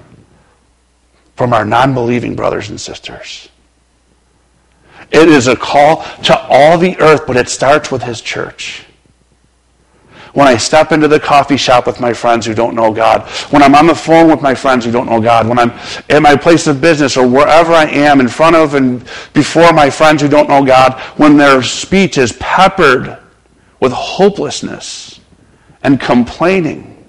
from 1.36 1.52
our 1.52 1.66
non 1.66 1.94
believing 1.94 2.34
brothers 2.34 2.70
and 2.70 2.80
sisters. 2.80 3.50
It 5.12 5.28
is 5.28 5.48
a 5.48 5.56
call 5.58 6.04
to 6.24 6.40
all 6.48 6.78
the 6.78 6.98
earth, 7.02 7.28
but 7.28 7.36
it 7.36 7.50
starts 7.50 7.92
with 7.92 8.04
His 8.04 8.22
church. 8.22 8.86
When 10.38 10.48
I 10.48 10.56
step 10.56 10.92
into 10.92 11.08
the 11.08 11.20
coffee 11.20 11.58
shop 11.58 11.88
with 11.88 12.00
my 12.00 12.14
friends 12.14 12.46
who 12.46 12.54
don't 12.54 12.76
know 12.76 12.94
God, 12.94 13.28
when 13.50 13.64
I'm 13.64 13.74
on 13.74 13.88
the 13.88 13.96
phone 13.96 14.30
with 14.30 14.40
my 14.40 14.54
friends 14.54 14.86
who 14.86 14.92
don't 14.92 15.10
know 15.10 15.20
God, 15.20 15.48
when 15.48 15.58
I'm 15.58 15.74
in 16.12 16.22
my 16.22 16.36
place 16.36 16.68
of 16.68 16.80
business 16.80 17.18
or 17.18 17.28
wherever 17.28 17.74
I 17.74 17.86
am 17.86 18.20
in 18.20 18.28
front 18.28 18.56
of 18.56 18.76
and 18.76 19.04
before 19.34 19.74
my 19.74 19.90
friends 19.90 20.22
who 20.22 20.28
don't 20.28 20.48
know 20.48 20.64
God, 20.64 21.02
when 21.18 21.38
their 21.38 21.64
speech 21.64 22.20
is 22.20 22.34
peppered 22.34 23.18
with 23.80 23.92
hopelessness 23.92 25.20
and 25.82 26.00
complaining, 26.00 27.04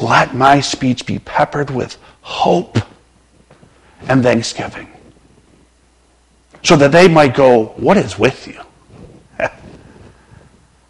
let 0.00 0.34
my 0.34 0.62
speech 0.62 1.04
be 1.04 1.18
peppered 1.18 1.68
with 1.68 1.98
hope 2.22 2.78
and 4.08 4.22
thanksgiving. 4.22 4.88
So 6.62 6.76
that 6.76 6.92
they 6.92 7.08
might 7.08 7.34
go, 7.34 7.74
What 7.76 7.98
is 7.98 8.18
with 8.18 8.48
you? 8.48 8.62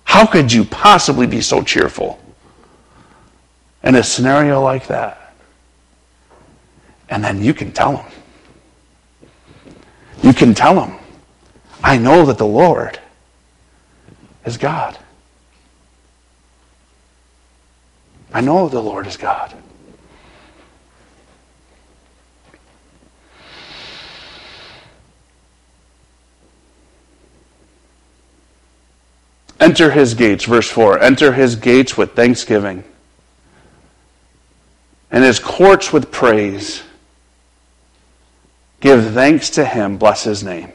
How 0.09 0.25
could 0.25 0.51
you 0.51 0.64
possibly 0.64 1.27
be 1.27 1.42
so 1.42 1.62
cheerful 1.62 2.18
in 3.85 3.94
a 3.94 4.03
scenario 4.03 4.62
like 4.62 4.87
that? 4.87 5.35
And 7.11 7.23
then 7.23 7.44
you 7.44 7.53
can 7.53 7.73
tell 7.73 7.92
them. 7.92 8.07
You 10.23 10.33
can 10.33 10.55
tell 10.55 10.75
them, 10.75 10.99
I 11.85 11.99
know 11.99 12.25
that 12.25 12.38
the 12.38 12.47
Lord 12.47 12.99
is 14.47 14.57
God. 14.57 14.99
I 18.33 18.40
know 18.40 18.71
the 18.71 18.81
Lord 18.81 19.07
is 19.07 19.18
God. 19.18 19.55
Enter 29.61 29.90
his 29.90 30.14
gates, 30.14 30.44
verse 30.44 30.71
4. 30.71 31.01
Enter 31.01 31.33
his 31.33 31.57
gates 31.57 31.97
with 31.97 32.12
thanksgiving 32.12 32.85
and 35.11 35.25
his 35.25 35.38
courts 35.38 35.92
with 35.92 36.11
praise. 36.11 36.83
Give 38.81 39.12
thanks 39.12 39.51
to 39.51 39.64
him, 39.64 39.97
bless 39.97 40.25
his 40.25 40.44
name. 40.44 40.73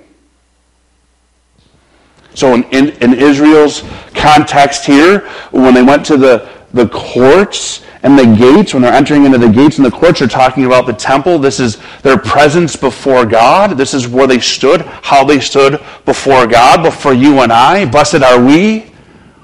So, 2.34 2.54
in, 2.54 2.64
in, 2.72 2.90
in, 3.02 3.14
Israel's 3.14 3.84
context 4.16 4.86
here, 4.86 5.20
when 5.52 5.76
they 5.76 5.84
went 5.84 6.04
to 6.08 6.18
the, 6.18 6.50
the 6.74 6.88
courts 6.90 7.84
and 8.04 8.20
the 8.20 8.26
gates, 8.26 8.74
when 8.74 8.84
they're 8.84 8.94
entering 8.94 9.26
into 9.26 9.38
the 9.38 9.50
gates 9.50 9.78
and 9.78 9.86
the 9.86 9.92
courts, 9.92 10.22
are 10.22 10.28
talking 10.28 10.66
about 10.66 10.86
the 10.86 10.94
temple. 10.94 11.40
This 11.40 11.62
is 11.62 11.78
their 12.02 12.18
presence 12.18 12.76
before 12.76 13.26
God. 13.26 13.78
This 13.78 13.94
is 13.94 14.10
where 14.10 14.28
they 14.28 14.40
stood, 14.40 14.82
how 14.82 15.24
they 15.24 15.40
stood 15.40 15.82
before 16.04 16.46
God, 16.46 16.84
before 16.84 17.14
you 17.14 17.40
and 17.40 17.52
I. 17.52 17.86
Blessed 17.86 18.22
are 18.22 18.44
we. 18.44 18.92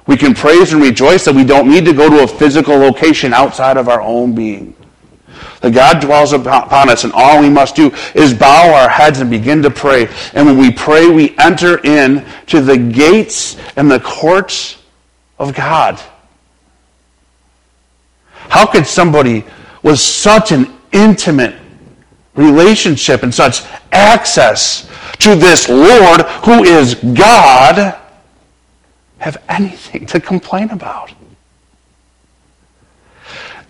We 0.08 0.17
can 0.17 0.34
praise 0.34 0.74
and 0.74 0.82
rejoice 0.82 1.24
that 1.24 1.36
we 1.36 1.45
don't 1.45 1.69
need 1.69 1.86
to 1.86 1.93
go 1.93 2.10
to 2.10 2.24
a 2.24 2.28
physical 2.28 2.78
location 2.78 3.34
outside 3.34 3.78
of 3.78 3.88
our 3.88 4.02
own 4.02 4.36
being. 4.36 4.76
That 5.62 5.74
God 5.74 6.02
dwells 6.02 6.34
upon 6.34 6.89
us, 6.89 7.06
and 7.06 7.13
all 7.13 7.39
we 7.39 7.50
must 7.50 7.76
do 7.76 7.91
is 8.13 8.34
bow 8.34 8.74
our 8.74 8.89
heads 8.89 9.22
and 9.22 9.30
begin 9.30 9.62
to 9.62 9.69
pray. 9.69 10.10
And 10.34 10.45
when 10.45 10.58
we 10.58 10.72
pray, 10.72 11.08
we 11.08 11.38
enter 11.38 11.78
in 11.86 12.26
to 12.48 12.60
the 12.60 12.78
gates 12.78 13.56
and 13.78 13.89
the 13.89 14.02
courts 14.02 14.82
of 15.38 15.54
God. 15.54 16.02
How 18.49 18.65
could 18.65 18.85
somebody 18.85 19.45
with 19.83 19.99
such 19.99 20.51
an 20.51 20.73
intimate 20.91 21.55
relationship 22.35 23.23
and 23.23 23.33
such 23.33 23.63
access 23.91 24.89
to 25.19 25.35
this 25.35 25.69
Lord 25.69 26.21
who 26.43 26.63
is 26.63 26.95
God 26.95 27.97
have 29.19 29.38
anything 29.49 30.05
to 30.07 30.19
complain 30.19 30.71
about? 30.71 31.13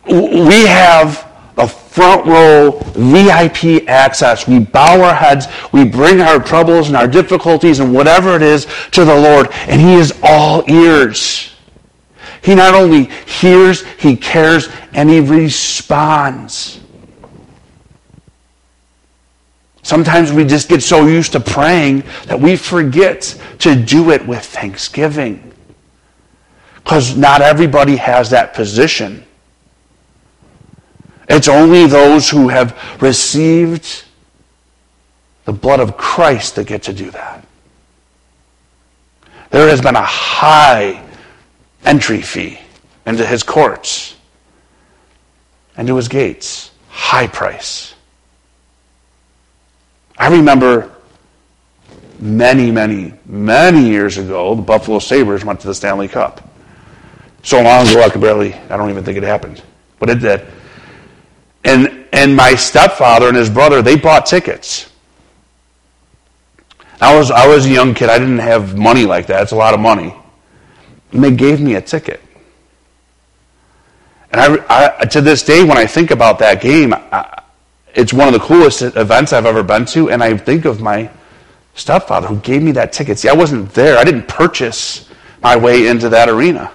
We 0.06 0.66
have 0.66 1.30
a 1.58 1.68
front 1.68 2.26
row 2.26 2.80
VIP 2.96 3.88
access. 3.90 4.48
We 4.48 4.60
bow 4.60 5.04
our 5.04 5.14
heads, 5.14 5.48
we 5.74 5.84
bring 5.84 6.22
our 6.22 6.42
troubles 6.42 6.88
and 6.88 6.96
our 6.96 7.08
difficulties 7.08 7.80
and 7.80 7.94
whatever 7.94 8.36
it 8.36 8.42
is 8.42 8.66
to 8.92 9.04
the 9.04 9.16
Lord, 9.16 9.50
and 9.68 9.82
He 9.82 9.96
is 9.96 10.18
all 10.24 10.64
ears. 10.70 11.49
He 12.42 12.56
not 12.56 12.74
only 12.74 13.06
hears, 13.26 13.86
He 13.98 14.16
cares, 14.16 14.70
and 14.94 15.10
He 15.10 15.20
responds. 15.20 16.80
Sometimes 19.82 20.32
we 20.32 20.46
just 20.46 20.70
get 20.70 20.84
so 20.84 21.08
used 21.08 21.32
to 21.32 21.40
praying 21.40 22.04
that 22.26 22.40
we 22.40 22.56
forget 22.56 23.36
to 23.60 23.76
do 23.76 24.12
it 24.12 24.26
with 24.28 24.46
thanksgiving. 24.46 25.52
Because 26.76 27.18
not 27.18 27.42
everybody 27.42 27.96
has 27.96 28.30
that 28.30 28.54
position. 28.54 29.26
It's 31.28 31.48
only 31.48 31.86
those 31.86 32.30
who 32.30 32.50
have 32.50 32.78
received 33.02 34.04
the 35.46 35.54
blood 35.54 35.80
of 35.80 35.98
Christ 35.98 36.56
that 36.56 36.68
get 36.68 36.84
to 36.84 36.94
do 36.94 37.10
that. 37.12 37.46
There 39.50 39.68
has 39.70 39.82
been 39.82 39.96
a 39.96 40.06
high 40.06 41.04
entry 41.90 42.22
fee 42.22 42.60
into 43.08 43.26
his 43.26 43.42
courts 43.42 44.16
and 45.76 45.88
to 45.88 45.96
his 45.96 46.08
gates. 46.08 46.70
High 46.90 47.26
price. 47.26 47.96
I 50.16 50.30
remember 50.30 50.96
many, 52.20 52.70
many, 52.70 53.14
many 53.26 53.88
years 53.88 54.18
ago, 54.20 54.54
the 54.54 54.62
Buffalo 54.62 55.00
Sabres 55.00 55.44
went 55.44 55.62
to 55.62 55.68
the 55.68 55.74
Stanley 55.74 56.08
Cup. 56.08 56.48
So 57.42 57.60
long 57.62 57.88
ago, 57.88 58.04
I 58.04 58.10
could 58.10 58.22
barely, 58.22 58.54
I 58.54 58.78
don't 58.78 58.92
even 58.92 59.04
think 59.04 59.18
it 59.18 59.24
happened. 59.24 59.64
But 59.98 60.12
it 60.12 60.20
did. 60.20 60.46
And, 61.64 62.06
and 62.14 62.36
my 62.36 62.54
stepfather 62.54 63.30
and 63.30 63.38
his 63.38 63.50
brother, 63.50 63.82
they 63.82 63.96
bought 63.96 64.28
tickets. 64.28 64.92
I 67.02 67.18
was, 67.18 67.32
I 67.32 67.48
was 67.48 67.66
a 67.66 67.70
young 67.70 67.96
kid. 67.96 68.10
I 68.10 68.20
didn't 68.20 68.40
have 68.40 68.78
money 68.78 69.06
like 69.06 69.28
that. 69.28 69.42
It's 69.42 69.54
a 69.54 69.56
lot 69.56 69.74
of 69.74 69.80
money. 69.80 70.14
And 71.12 71.24
they 71.24 71.32
gave 71.32 71.60
me 71.60 71.76
a 71.76 71.82
ticket. 71.82 72.22
And 74.32 74.42
I, 74.42 75.00
I 75.02 75.06
to 75.06 75.22
this 75.22 75.44
day, 75.44 75.64
when 75.64 75.78
I 75.78 75.86
think 75.86 76.12
about 76.12 76.40
that 76.40 76.62
game, 76.62 76.94
I, 76.94 77.44
it's 77.96 78.14
one 78.14 78.28
of 78.28 78.34
the 78.34 78.40
coolest 78.40 78.82
events 78.82 79.34
I've 79.34 79.46
ever 79.46 79.64
been 79.64 79.86
to. 79.86 80.12
And 80.12 80.24
I 80.24 80.38
think 80.38 80.66
of 80.66 80.82
my 80.82 81.10
stepfather 81.74 82.28
who 82.28 82.38
gave 82.38 82.62
me 82.62 82.72
that 82.74 82.94
ticket. 82.94 83.18
See, 83.18 83.30
I 83.30 83.34
wasn't 83.34 83.74
there. 83.74 83.98
I 83.98 84.04
didn't 84.04 84.28
purchase 84.28 85.10
my 85.42 85.56
way 85.56 85.88
into 85.88 86.10
that 86.10 86.30
arena. 86.30 86.72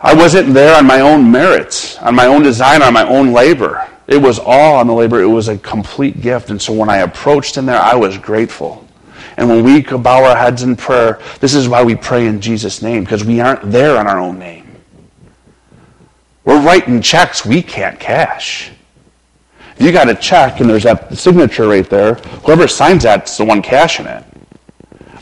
I 0.00 0.14
wasn't 0.14 0.52
there 0.52 0.76
on 0.76 0.84
my 0.86 1.00
own 1.00 1.30
merits, 1.30 1.96
on 1.98 2.16
my 2.16 2.26
own 2.26 2.42
design, 2.42 2.82
on 2.82 2.92
my 2.92 3.06
own 3.08 3.32
labor. 3.32 3.88
It 4.08 4.16
was 4.16 4.40
all 4.40 4.74
on 4.74 4.88
the 4.88 4.92
labor. 4.92 5.22
It 5.22 5.28
was 5.28 5.48
a 5.48 5.56
complete 5.58 6.20
gift. 6.20 6.50
And 6.50 6.60
so 6.60 6.72
when 6.72 6.90
I 6.90 6.98
approached 6.98 7.56
him 7.56 7.66
there, 7.66 7.80
I 7.80 7.94
was 7.94 8.18
grateful. 8.18 8.81
And 9.36 9.48
when 9.48 9.64
we 9.64 9.82
bow 9.82 10.24
our 10.24 10.36
heads 10.36 10.62
in 10.62 10.76
prayer, 10.76 11.20
this 11.40 11.54
is 11.54 11.68
why 11.68 11.82
we 11.82 11.94
pray 11.94 12.26
in 12.26 12.40
Jesus' 12.40 12.82
name, 12.82 13.04
because 13.04 13.24
we 13.24 13.40
aren't 13.40 13.70
there 13.70 14.00
in 14.00 14.06
our 14.06 14.18
own 14.18 14.38
name. 14.38 14.76
We're 16.44 16.60
writing 16.60 17.00
checks 17.00 17.46
we 17.46 17.62
can't 17.62 17.98
cash. 17.98 18.70
If 19.76 19.86
you 19.86 19.92
got 19.92 20.08
a 20.08 20.14
check 20.14 20.60
and 20.60 20.68
there's 20.68 20.82
that 20.82 21.16
signature 21.16 21.68
right 21.68 21.88
there, 21.88 22.14
whoever 22.44 22.68
signs 22.68 23.04
that's 23.04 23.36
the 23.36 23.44
one 23.44 23.62
cashing 23.62 24.06
it. 24.06 24.24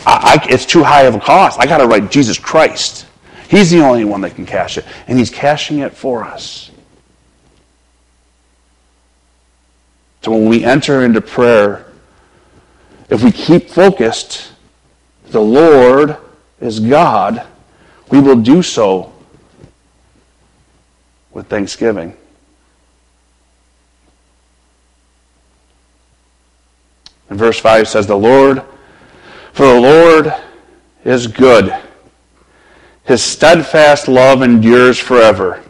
I, 0.07 0.41
I, 0.43 0.47
it's 0.49 0.67
too 0.67 0.83
high 0.83 1.03
of 1.03 1.15
a 1.15 1.21
cost. 1.21 1.61
I 1.61 1.67
got 1.67 1.79
to 1.79 1.87
write 1.87 2.11
Jesus 2.11 2.39
Christ. 2.39 3.07
He's 3.49 3.71
the 3.71 3.81
only 3.81 4.05
one 4.05 4.21
that 4.23 4.35
can 4.35 4.47
cash 4.47 4.79
it, 4.79 4.85
and 5.07 5.19
He's 5.19 5.31
cashing 5.31 5.81
it 5.81 5.95
for 5.95 6.25
us. 6.25 6.71
So 10.23 10.33
when 10.33 10.49
we 10.49 10.65
enter 10.65 11.05
into 11.05 11.21
prayer, 11.21 11.90
if 13.11 13.23
we 13.23 13.33
keep 13.33 13.69
focused, 13.69 14.53
the 15.27 15.41
Lord 15.41 16.17
is 16.61 16.81
God, 16.81 17.47
we 18.11 18.21
will 18.21 18.41
do 18.41 18.63
so 18.63 19.13
with 21.33 21.47
thanksgiving. 21.47 22.17
And 27.29 27.39
verse 27.39 27.61
5 27.61 27.89
says, 27.89 28.07
The 28.07 28.17
Lord, 28.17 28.63
for 29.53 29.67
the 29.67 29.81
Lord 29.81 30.35
is 31.05 31.27
good 31.27 31.75
his 33.11 33.25
steadfast 33.25 34.07
love 34.07 34.41
endures 34.41 34.97
forever, 34.97 35.61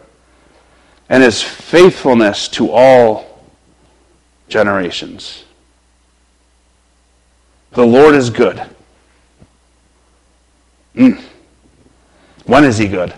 and 1.09 1.23
his 1.23 1.43
faithfulness 1.43 2.49
to 2.49 2.71
all 2.71 3.43
generations. 4.49 5.45
The 7.73 7.87
Lord 7.87 8.15
is 8.15 8.31
good. 8.31 8.63
Mm. 10.95 11.21
When 12.45 12.65
is 12.65 12.79
he 12.79 12.89
good? 12.89 13.15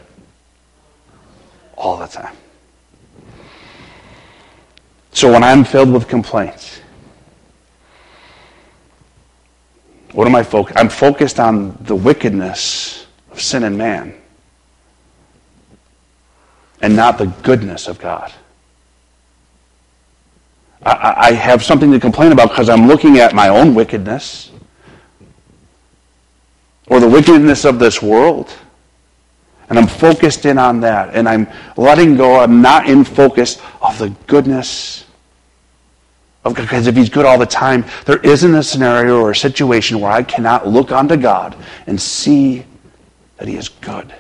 All 1.77 1.97
the 1.97 2.07
time. 2.07 2.37
So 5.13 5.33
when 5.33 5.43
I'm 5.43 5.65
filled 5.65 5.93
with 5.93 6.09
complaints, 6.09 6.81
what 10.13 10.27
am 10.27 10.35
I 10.35 10.43
focused? 10.43 10.79
I'm 10.79 10.89
focused 10.89 11.41
on 11.41 11.77
the 11.83 11.95
wickedness 11.95 13.07
of 13.31 13.41
sin 13.41 13.65
and 13.65 13.77
man 13.77 14.15
and 16.83 16.95
not 16.95 17.17
the 17.17 17.27
goodness 17.27 17.89
of 17.89 17.99
God. 17.99 18.33
I, 20.85 21.15
I 21.17 21.33
have 21.33 21.63
something 21.63 21.91
to 21.93 22.01
complain 22.01 22.33
about 22.33 22.51
because 22.51 22.69
I'm 22.69 22.87
looking 22.87 23.19
at 23.19 23.35
my 23.35 23.49
own 23.49 23.75
wickedness 23.75 24.51
or 26.89 27.01
the 27.01 27.09
wickedness 27.09 27.65
of 27.65 27.79
this 27.79 28.03
world. 28.03 28.53
And 29.69 29.79
I'm 29.79 29.87
focused 29.87 30.45
in 30.45 30.59
on 30.59 30.81
that. 30.81 31.15
And 31.15 31.29
I'm 31.29 31.49
letting 31.77 32.17
go. 32.17 32.41
I'm 32.41 32.61
not 32.61 32.89
in 32.89 33.05
focus 33.05 33.59
of 33.81 33.97
the 33.99 34.11
goodness 34.27 35.07
of 36.45 36.55
God. 36.55 36.63
Because 36.63 36.87
if 36.87 36.97
He's 36.97 37.09
good 37.09 37.25
all 37.25 37.39
the 37.39 37.47
time, 37.47 37.85
there 38.05 38.19
isn't 38.19 38.55
a 38.55 38.63
scenario 38.63 39.21
or 39.21 39.31
a 39.31 39.37
situation 39.37 40.01
where 40.01 40.13
I 40.13 40.23
cannot 40.23 40.67
look 40.67 40.93
unto 40.93 41.17
God 41.17 41.57
and 41.87 41.99
see 41.99 42.67
that 43.39 43.49
He 43.49 43.57
is 43.57 43.71
good. 43.71 44.13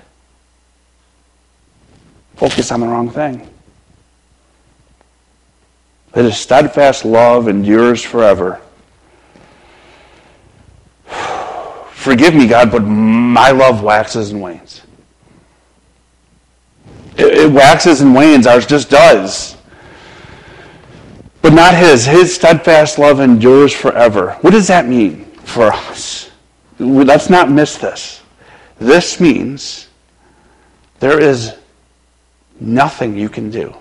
Focus 2.36 2.72
on 2.72 2.80
the 2.80 2.86
wrong 2.86 3.10
thing. 3.10 3.51
That 6.12 6.24
His 6.24 6.36
steadfast 6.36 7.04
love 7.04 7.48
endures 7.48 8.02
forever. 8.02 8.60
Forgive 11.92 12.34
me, 12.34 12.46
God, 12.48 12.70
but 12.70 12.80
my 12.80 13.50
love 13.50 13.82
waxes 13.82 14.32
and 14.32 14.42
wanes. 14.42 14.82
It, 17.16 17.26
it 17.26 17.52
waxes 17.52 18.00
and 18.00 18.14
wanes. 18.14 18.46
Ours 18.46 18.66
just 18.66 18.90
does. 18.90 19.56
But 21.40 21.52
not 21.52 21.74
His. 21.74 22.04
His 22.04 22.34
steadfast 22.34 22.98
love 22.98 23.20
endures 23.20 23.72
forever. 23.72 24.32
What 24.40 24.50
does 24.50 24.66
that 24.68 24.86
mean 24.86 25.24
for 25.44 25.72
us? 25.72 26.30
Let's 26.78 27.30
not 27.30 27.50
miss 27.50 27.78
this. 27.78 28.22
This 28.78 29.20
means 29.20 29.88
there 30.98 31.20
is 31.20 31.54
nothing 32.58 33.16
you 33.16 33.28
can 33.28 33.50
do, 33.50 33.74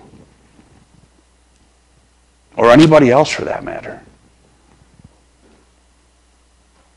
or 2.56 2.70
anybody 2.70 3.10
else 3.10 3.30
for 3.30 3.44
that 3.44 3.64
matter, 3.64 4.02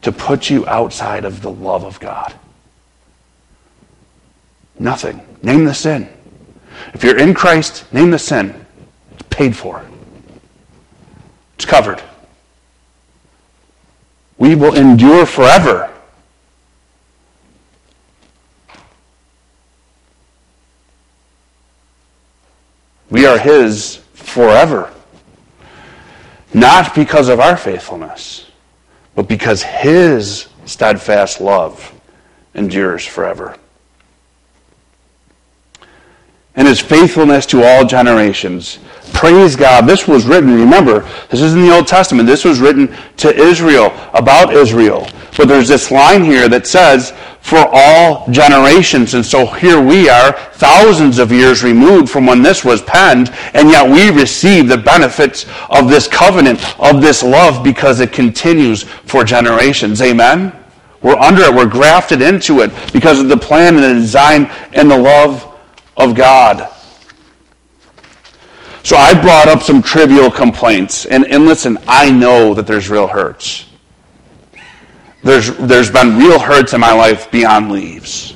to 0.02 0.12
put 0.12 0.50
you 0.50 0.68
outside 0.68 1.26
of 1.26 1.42
the 1.42 1.52
love 1.52 1.84
of 1.84 2.00
God. 2.00 2.34
Nothing. 4.78 5.22
Name 5.42 5.66
the 5.66 5.74
sin. 5.74 6.10
If 6.94 7.04
you're 7.04 7.18
in 7.18 7.34
Christ, 7.34 7.92
name 7.94 8.12
the 8.12 8.20
sin. 8.20 8.66
It's 9.14 9.24
paid 9.30 9.56
for. 9.56 9.84
It's 11.56 11.66
covered. 11.66 12.04
We 14.38 14.56
will 14.56 14.76
endure 14.76 15.26
forever 15.26 15.92
We 23.10 23.26
are 23.26 23.38
His 23.38 23.98
forever. 24.14 24.92
Not 26.56 26.96
because 26.96 27.28
of 27.28 27.42
our 27.42 27.58
faithfulness, 27.58 28.50
but 29.14 29.28
because 29.28 29.62
His 29.62 30.48
steadfast 30.64 31.42
love 31.42 31.94
endures 32.54 33.06
forever. 33.06 33.58
And 36.56 36.66
His 36.66 36.80
faithfulness 36.80 37.46
to 37.48 37.62
all 37.62 37.84
generations. 37.84 38.80
Praise 39.14 39.56
God. 39.56 39.88
This 39.88 40.08
was 40.08 40.26
written, 40.26 40.54
remember, 40.54 41.08
this 41.30 41.42
is 41.42 41.54
in 41.54 41.62
the 41.62 41.74
Old 41.74 41.88
Testament. 41.88 42.28
This 42.28 42.44
was 42.44 42.60
written 42.60 42.96
to 43.18 43.34
Israel, 43.36 43.94
about 44.14 44.54
Israel. 44.54 45.08
But 45.38 45.48
there's 45.48 45.68
this 45.68 45.92
line 45.92 46.24
here 46.24 46.48
that 46.50 46.68
says, 46.68 47.14
for 47.46 47.70
all 47.72 48.28
generations. 48.32 49.14
And 49.14 49.24
so 49.24 49.46
here 49.46 49.80
we 49.80 50.10
are, 50.10 50.32
thousands 50.54 51.20
of 51.20 51.32
years 51.32 51.64
removed 51.64 52.10
from 52.10 52.26
when 52.26 52.42
this 52.42 52.66
was 52.66 52.82
penned, 52.82 53.30
and 53.54 53.70
yet 53.70 53.88
we 53.88 54.10
receive 54.10 54.68
the 54.68 54.78
benefits 54.78 55.46
of 55.70 55.88
this 55.88 56.08
covenant, 56.08 56.60
of 56.80 57.02
this 57.02 57.22
love, 57.22 57.64
because 57.64 58.00
it 58.00 58.12
continues 58.12 58.82
for 58.82 59.24
generations. 59.24 60.02
Amen? 60.02 60.54
We're 61.04 61.18
under 61.18 61.44
it. 61.44 61.54
We're 61.54 61.68
grafted 61.68 62.24
into 62.24 62.62
it 62.62 62.72
because 62.92 63.20
of 63.20 63.30
the 63.30 63.38
plan 63.38 63.76
and 63.76 63.84
the 63.84 63.94
design 63.94 64.46
and 64.74 64.90
the 64.90 64.98
love 64.98 65.56
of 65.98 66.16
God. 66.16 66.75
So 68.86 68.98
I 68.98 69.20
brought 69.20 69.48
up 69.48 69.64
some 69.64 69.82
trivial 69.82 70.30
complaints. 70.30 71.08
And, 71.08 71.26
and 71.26 71.48
listen, 71.48 71.80
I 71.88 72.12
know 72.12 72.54
that 72.54 72.68
there's 72.68 72.88
real 72.88 73.08
hurts. 73.08 73.66
There's, 75.24 75.58
there's 75.58 75.90
been 75.90 76.20
real 76.20 76.38
hurts 76.38 76.74
in 76.74 76.82
my 76.82 76.94
life 76.94 77.32
beyond 77.32 77.72
leaves. 77.72 78.36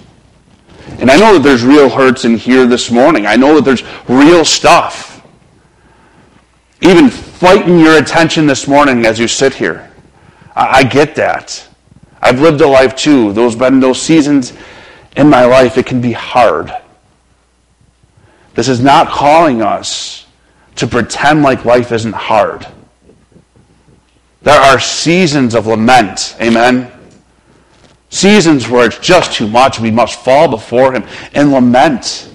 And 0.97 1.11
I 1.11 1.17
know 1.17 1.33
that 1.33 1.43
there's 1.43 1.63
real 1.63 1.87
hurts 1.87 2.25
in 2.25 2.35
here 2.35 2.65
this 2.65 2.89
morning. 2.89 3.27
I 3.27 3.35
know 3.35 3.57
that 3.57 3.63
there's 3.63 3.83
real 4.07 4.43
stuff. 4.43 5.23
Even 6.81 7.11
fighting 7.11 7.77
your 7.77 7.99
attention 7.99 8.47
this 8.47 8.67
morning 8.67 9.05
as 9.05 9.19
you 9.19 9.27
sit 9.27 9.53
here. 9.53 9.91
I, 10.55 10.79
I 10.79 10.83
get 10.83 11.13
that. 11.13 11.63
I've 12.23 12.41
lived 12.41 12.61
a 12.61 12.67
life 12.67 12.95
too. 12.95 13.33
Those 13.33 13.55
been 13.55 13.79
those 13.79 14.01
seasons 14.01 14.53
in 15.15 15.29
my 15.29 15.45
life, 15.45 15.77
it 15.77 15.85
can 15.85 16.01
be 16.01 16.13
hard. 16.13 16.75
This 18.55 18.67
is 18.67 18.81
not 18.81 19.09
calling 19.09 19.61
us 19.61 20.25
to 20.79 20.87
pretend 20.87 21.43
like 21.43 21.65
life 21.65 21.91
isn't 21.91 22.13
hard. 22.13 22.65
There 24.41 24.59
are 24.59 24.79
seasons 24.79 25.53
of 25.53 25.67
lament. 25.67 26.37
Amen. 26.41 26.89
Seasons 28.09 28.69
where 28.69 28.87
it's 28.87 28.97
just 28.99 29.33
too 29.33 29.47
much. 29.47 29.79
We 29.79 29.91
must 29.91 30.23
fall 30.23 30.47
before 30.47 30.93
Him 30.93 31.05
and 31.33 31.51
lament. 31.51 32.31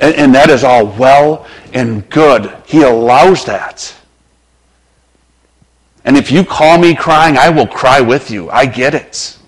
And, 0.00 0.14
and, 0.14 0.34
that 0.34 0.48
is 0.48 0.64
all 0.64 0.86
well 0.86 1.46
and 1.74 2.08
good. 2.08 2.54
He 2.66 2.82
allows 2.82 3.44
that. 3.44 3.94
And 6.04 6.16
if 6.16 6.32
you 6.32 6.44
call 6.44 6.78
me 6.78 6.94
crying, 6.94 7.36
I 7.36 7.50
will 7.50 7.66
cry 7.66 8.00
with 8.00 8.30
you. 8.30 8.50
I 8.50 8.64
get 8.64 8.94
it. 8.94 9.38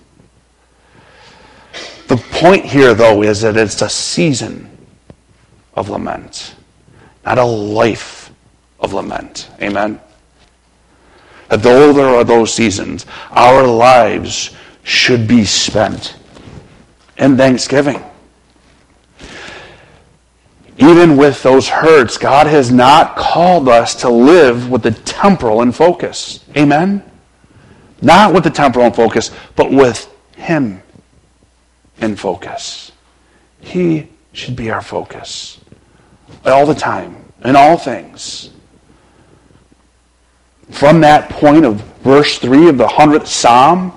The 2.07 2.17
point 2.17 2.65
here, 2.65 2.93
though, 2.93 3.23
is 3.23 3.41
that 3.41 3.57
it's 3.57 3.81
a 3.81 3.89
season 3.89 4.69
of 5.73 5.89
lament 5.89 6.55
not 7.29 7.37
a 7.37 7.43
life 7.43 8.31
of 8.79 8.93
lament. 8.93 9.51
Amen? 9.61 10.01
That 11.49 11.61
though 11.61 11.93
there 11.93 12.07
are 12.07 12.23
those 12.23 12.51
seasons, 12.51 13.05
our 13.29 13.67
lives 13.67 14.55
should 14.81 15.27
be 15.27 15.45
spent 15.45 16.15
in 17.19 17.37
thanksgiving. 17.37 18.03
Even 20.79 21.17
with 21.17 21.43
those 21.43 21.67
hurts, 21.67 22.17
God 22.17 22.47
has 22.47 22.71
not 22.71 23.15
called 23.15 23.69
us 23.69 23.93
to 24.01 24.09
live 24.09 24.71
with 24.71 24.81
the 24.81 24.91
temporal 24.91 25.61
in 25.61 25.71
focus. 25.71 26.43
Amen? 26.57 27.03
Not 28.01 28.33
with 28.33 28.43
the 28.43 28.49
temporal 28.49 28.87
in 28.87 28.93
focus, 28.93 29.29
but 29.55 29.71
with 29.71 30.11
Him 30.35 30.81
in 31.99 32.15
focus. 32.15 32.91
He 33.59 34.07
should 34.33 34.55
be 34.55 34.71
our 34.71 34.81
focus 34.81 35.59
all 36.45 36.65
the 36.65 36.75
time, 36.75 37.15
in 37.43 37.55
all 37.55 37.77
things. 37.77 38.49
From 40.69 41.01
that 41.01 41.29
point 41.29 41.65
of 41.65 41.81
verse 42.01 42.37
3 42.39 42.69
of 42.69 42.77
the 42.77 42.87
100th 42.87 43.27
Psalm, 43.27 43.91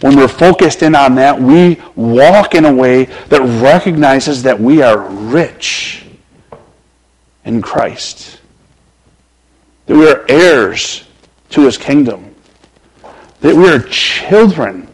when 0.00 0.16
we're 0.16 0.28
focused 0.28 0.82
in 0.82 0.94
on 0.96 1.14
that, 1.14 1.40
we 1.40 1.80
walk 1.94 2.54
in 2.54 2.64
a 2.64 2.72
way 2.72 3.04
that 3.28 3.40
recognizes 3.62 4.42
that 4.42 4.58
we 4.58 4.82
are 4.82 4.98
rich 4.98 6.04
in 7.44 7.62
Christ. 7.62 8.40
That 9.86 9.96
we 9.96 10.08
are 10.08 10.24
heirs 10.28 11.04
to 11.50 11.62
his 11.62 11.78
kingdom. 11.78 12.34
That 13.40 13.54
we 13.54 13.68
are 13.68 13.78
children 13.80 14.88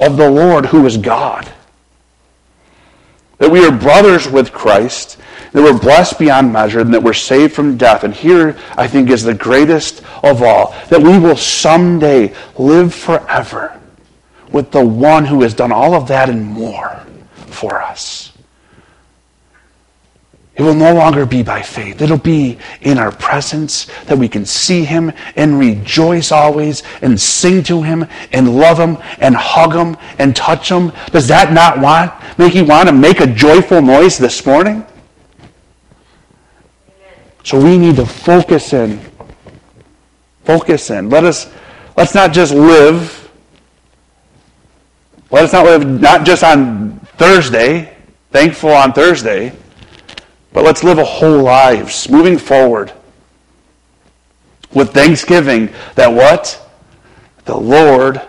of 0.00 0.16
the 0.16 0.30
Lord 0.30 0.66
who 0.66 0.86
is 0.86 0.96
God. 0.96 1.50
That 3.38 3.50
we 3.50 3.64
are 3.64 3.72
brothers 3.72 4.28
with 4.28 4.52
Christ, 4.52 5.18
that 5.52 5.62
we're 5.62 5.78
blessed 5.78 6.18
beyond 6.18 6.52
measure, 6.52 6.80
and 6.80 6.92
that 6.94 7.02
we're 7.02 7.12
saved 7.12 7.54
from 7.54 7.76
death. 7.76 8.04
And 8.04 8.14
here, 8.14 8.56
I 8.76 8.86
think, 8.88 9.10
is 9.10 9.22
the 9.22 9.34
greatest 9.34 10.02
of 10.22 10.42
all 10.42 10.74
that 10.88 11.00
we 11.02 11.18
will 11.18 11.36
someday 11.36 12.34
live 12.56 12.94
forever 12.94 13.78
with 14.52 14.70
the 14.70 14.84
one 14.84 15.24
who 15.24 15.42
has 15.42 15.54
done 15.54 15.72
all 15.72 15.94
of 15.94 16.08
that 16.08 16.28
and 16.30 16.44
more 16.44 17.04
for 17.34 17.82
us. 17.82 18.25
It 20.56 20.62
will 20.62 20.74
no 20.74 20.94
longer 20.94 21.26
be 21.26 21.42
by 21.42 21.60
faith. 21.60 22.00
It'll 22.00 22.16
be 22.16 22.56
in 22.80 22.96
our 22.96 23.12
presence 23.12 23.88
that 24.04 24.16
we 24.16 24.26
can 24.26 24.46
see 24.46 24.84
him 24.84 25.12
and 25.36 25.58
rejoice 25.58 26.32
always 26.32 26.82
and 27.02 27.20
sing 27.20 27.62
to 27.64 27.82
him 27.82 28.06
and 28.32 28.56
love 28.56 28.78
him 28.78 28.96
and 29.18 29.36
hug 29.36 29.74
him 29.74 29.98
and 30.18 30.34
touch 30.34 30.70
him. 30.70 30.92
Does 31.12 31.28
that 31.28 31.52
not 31.52 31.78
want, 31.78 32.10
make 32.38 32.54
you 32.54 32.64
want 32.64 32.88
to 32.88 32.94
make 32.94 33.20
a 33.20 33.26
joyful 33.26 33.82
noise 33.82 34.16
this 34.16 34.46
morning? 34.46 34.86
So 37.44 37.62
we 37.62 37.76
need 37.76 37.96
to 37.96 38.06
focus 38.06 38.72
in. 38.72 38.98
Focus 40.44 40.88
in. 40.88 41.10
Let 41.10 41.24
us 41.24 41.52
let's 41.98 42.14
not 42.14 42.32
just 42.32 42.54
live. 42.54 43.30
Let 45.30 45.44
us 45.44 45.52
not 45.52 45.66
live 45.66 46.00
not 46.00 46.24
just 46.24 46.42
on 46.42 46.98
Thursday, 47.18 47.94
thankful 48.30 48.70
on 48.70 48.94
Thursday 48.94 49.52
but 50.56 50.64
let's 50.64 50.82
live 50.82 50.96
a 50.96 51.04
whole 51.04 51.42
lives 51.42 52.08
moving 52.08 52.38
forward 52.38 52.90
with 54.72 54.94
thanksgiving 54.94 55.68
that 55.96 56.10
what? 56.10 56.66
The 57.44 57.54
Lord 57.54 58.22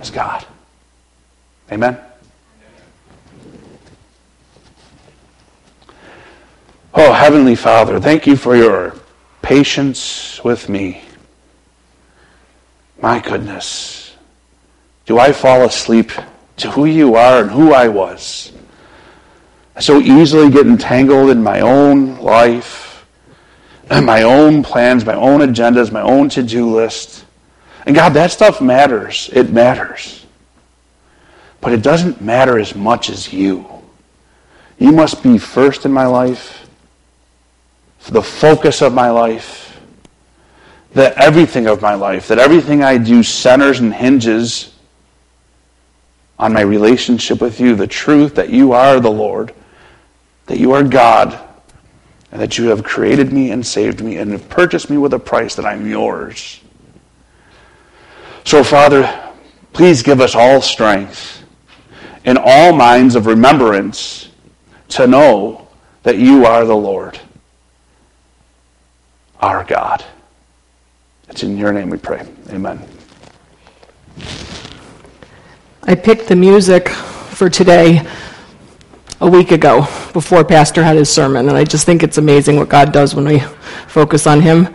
is 0.00 0.12
God. 0.12 0.46
Amen. 1.72 1.98
Oh, 6.94 7.12
Heavenly 7.12 7.56
Father, 7.56 7.98
thank 7.98 8.24
you 8.28 8.36
for 8.36 8.54
your 8.54 8.94
patience 9.42 10.40
with 10.44 10.68
me. 10.68 11.02
My 13.00 13.18
goodness. 13.18 14.14
Do 15.06 15.18
I 15.18 15.32
fall 15.32 15.64
asleep 15.64 16.12
to 16.58 16.70
who 16.70 16.84
you 16.84 17.16
are 17.16 17.42
and 17.42 17.50
who 17.50 17.72
I 17.72 17.88
was? 17.88 18.52
I 19.74 19.80
so 19.80 20.00
easily 20.00 20.50
get 20.50 20.66
entangled 20.66 21.30
in 21.30 21.42
my 21.42 21.60
own 21.60 22.18
life, 22.18 23.06
my 23.90 24.22
own 24.22 24.62
plans, 24.62 25.04
my 25.04 25.14
own 25.14 25.40
agendas, 25.40 25.90
my 25.90 26.02
own 26.02 26.28
to 26.30 26.42
do 26.42 26.74
list. 26.74 27.24
And 27.86 27.94
God, 27.94 28.10
that 28.10 28.30
stuff 28.30 28.60
matters. 28.60 29.30
It 29.32 29.50
matters. 29.50 30.26
But 31.60 31.72
it 31.72 31.82
doesn't 31.82 32.20
matter 32.20 32.58
as 32.58 32.74
much 32.74 33.08
as 33.08 33.32
you. 33.32 33.66
You 34.78 34.92
must 34.92 35.22
be 35.22 35.38
first 35.38 35.84
in 35.84 35.92
my 35.92 36.06
life, 36.06 36.66
the 38.08 38.22
focus 38.22 38.82
of 38.82 38.92
my 38.92 39.10
life, 39.10 39.80
that 40.92 41.16
everything 41.16 41.66
of 41.66 41.80
my 41.80 41.94
life, 41.94 42.28
that 42.28 42.38
everything 42.38 42.82
I 42.82 42.98
do 42.98 43.22
centers 43.22 43.80
and 43.80 43.94
hinges 43.94 44.74
on 46.38 46.52
my 46.52 46.60
relationship 46.60 47.40
with 47.40 47.60
you, 47.60 47.74
the 47.74 47.86
truth 47.86 48.34
that 48.34 48.50
you 48.50 48.72
are 48.72 49.00
the 49.00 49.10
Lord 49.10 49.54
that 50.52 50.58
you 50.58 50.72
are 50.72 50.82
God 50.82 51.40
and 52.30 52.38
that 52.38 52.58
you 52.58 52.68
have 52.68 52.84
created 52.84 53.32
me 53.32 53.52
and 53.52 53.66
saved 53.66 54.02
me 54.02 54.18
and 54.18 54.32
have 54.32 54.50
purchased 54.50 54.90
me 54.90 54.98
with 54.98 55.14
a 55.14 55.18
price 55.18 55.54
that 55.54 55.64
I'm 55.64 55.88
yours. 55.88 56.60
So, 58.44 58.62
Father, 58.62 59.32
please 59.72 60.02
give 60.02 60.20
us 60.20 60.34
all 60.34 60.60
strength 60.60 61.42
and 62.26 62.36
all 62.36 62.74
minds 62.74 63.14
of 63.14 63.24
remembrance 63.24 64.28
to 64.90 65.06
know 65.06 65.68
that 66.02 66.18
you 66.18 66.44
are 66.44 66.66
the 66.66 66.76
Lord, 66.76 67.18
our 69.40 69.64
God. 69.64 70.04
It's 71.30 71.42
in 71.42 71.56
your 71.56 71.72
name 71.72 71.88
we 71.88 71.96
pray. 71.96 72.28
Amen. 72.50 72.86
I 75.84 75.94
picked 75.94 76.28
the 76.28 76.36
music 76.36 76.90
for 76.90 77.48
today 77.48 78.06
a 79.22 79.30
week 79.30 79.52
ago 79.52 79.82
before 80.12 80.44
Pastor 80.44 80.82
had 80.82 80.96
his 80.96 81.08
sermon, 81.08 81.48
and 81.48 81.56
I 81.56 81.62
just 81.62 81.86
think 81.86 82.02
it's 82.02 82.18
amazing 82.18 82.56
what 82.56 82.68
God 82.68 82.92
does 82.92 83.14
when 83.14 83.24
we 83.24 83.38
focus 83.86 84.26
on 84.26 84.40
Him. 84.40 84.66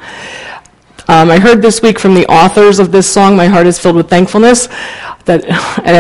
Um, 1.10 1.30
I 1.30 1.38
heard 1.38 1.62
this 1.62 1.82
week 1.82 2.00
from 2.00 2.14
the 2.14 2.26
authors 2.28 2.80
of 2.80 2.94
this 2.94 3.12
song, 3.12 3.36
My 3.36 3.48
Heart 3.48 3.68
is 3.68 3.78
Filled 3.78 3.98
with 3.98 4.10
Thankfulness, 4.10 4.68
that, 5.26 5.44
and 5.84 5.98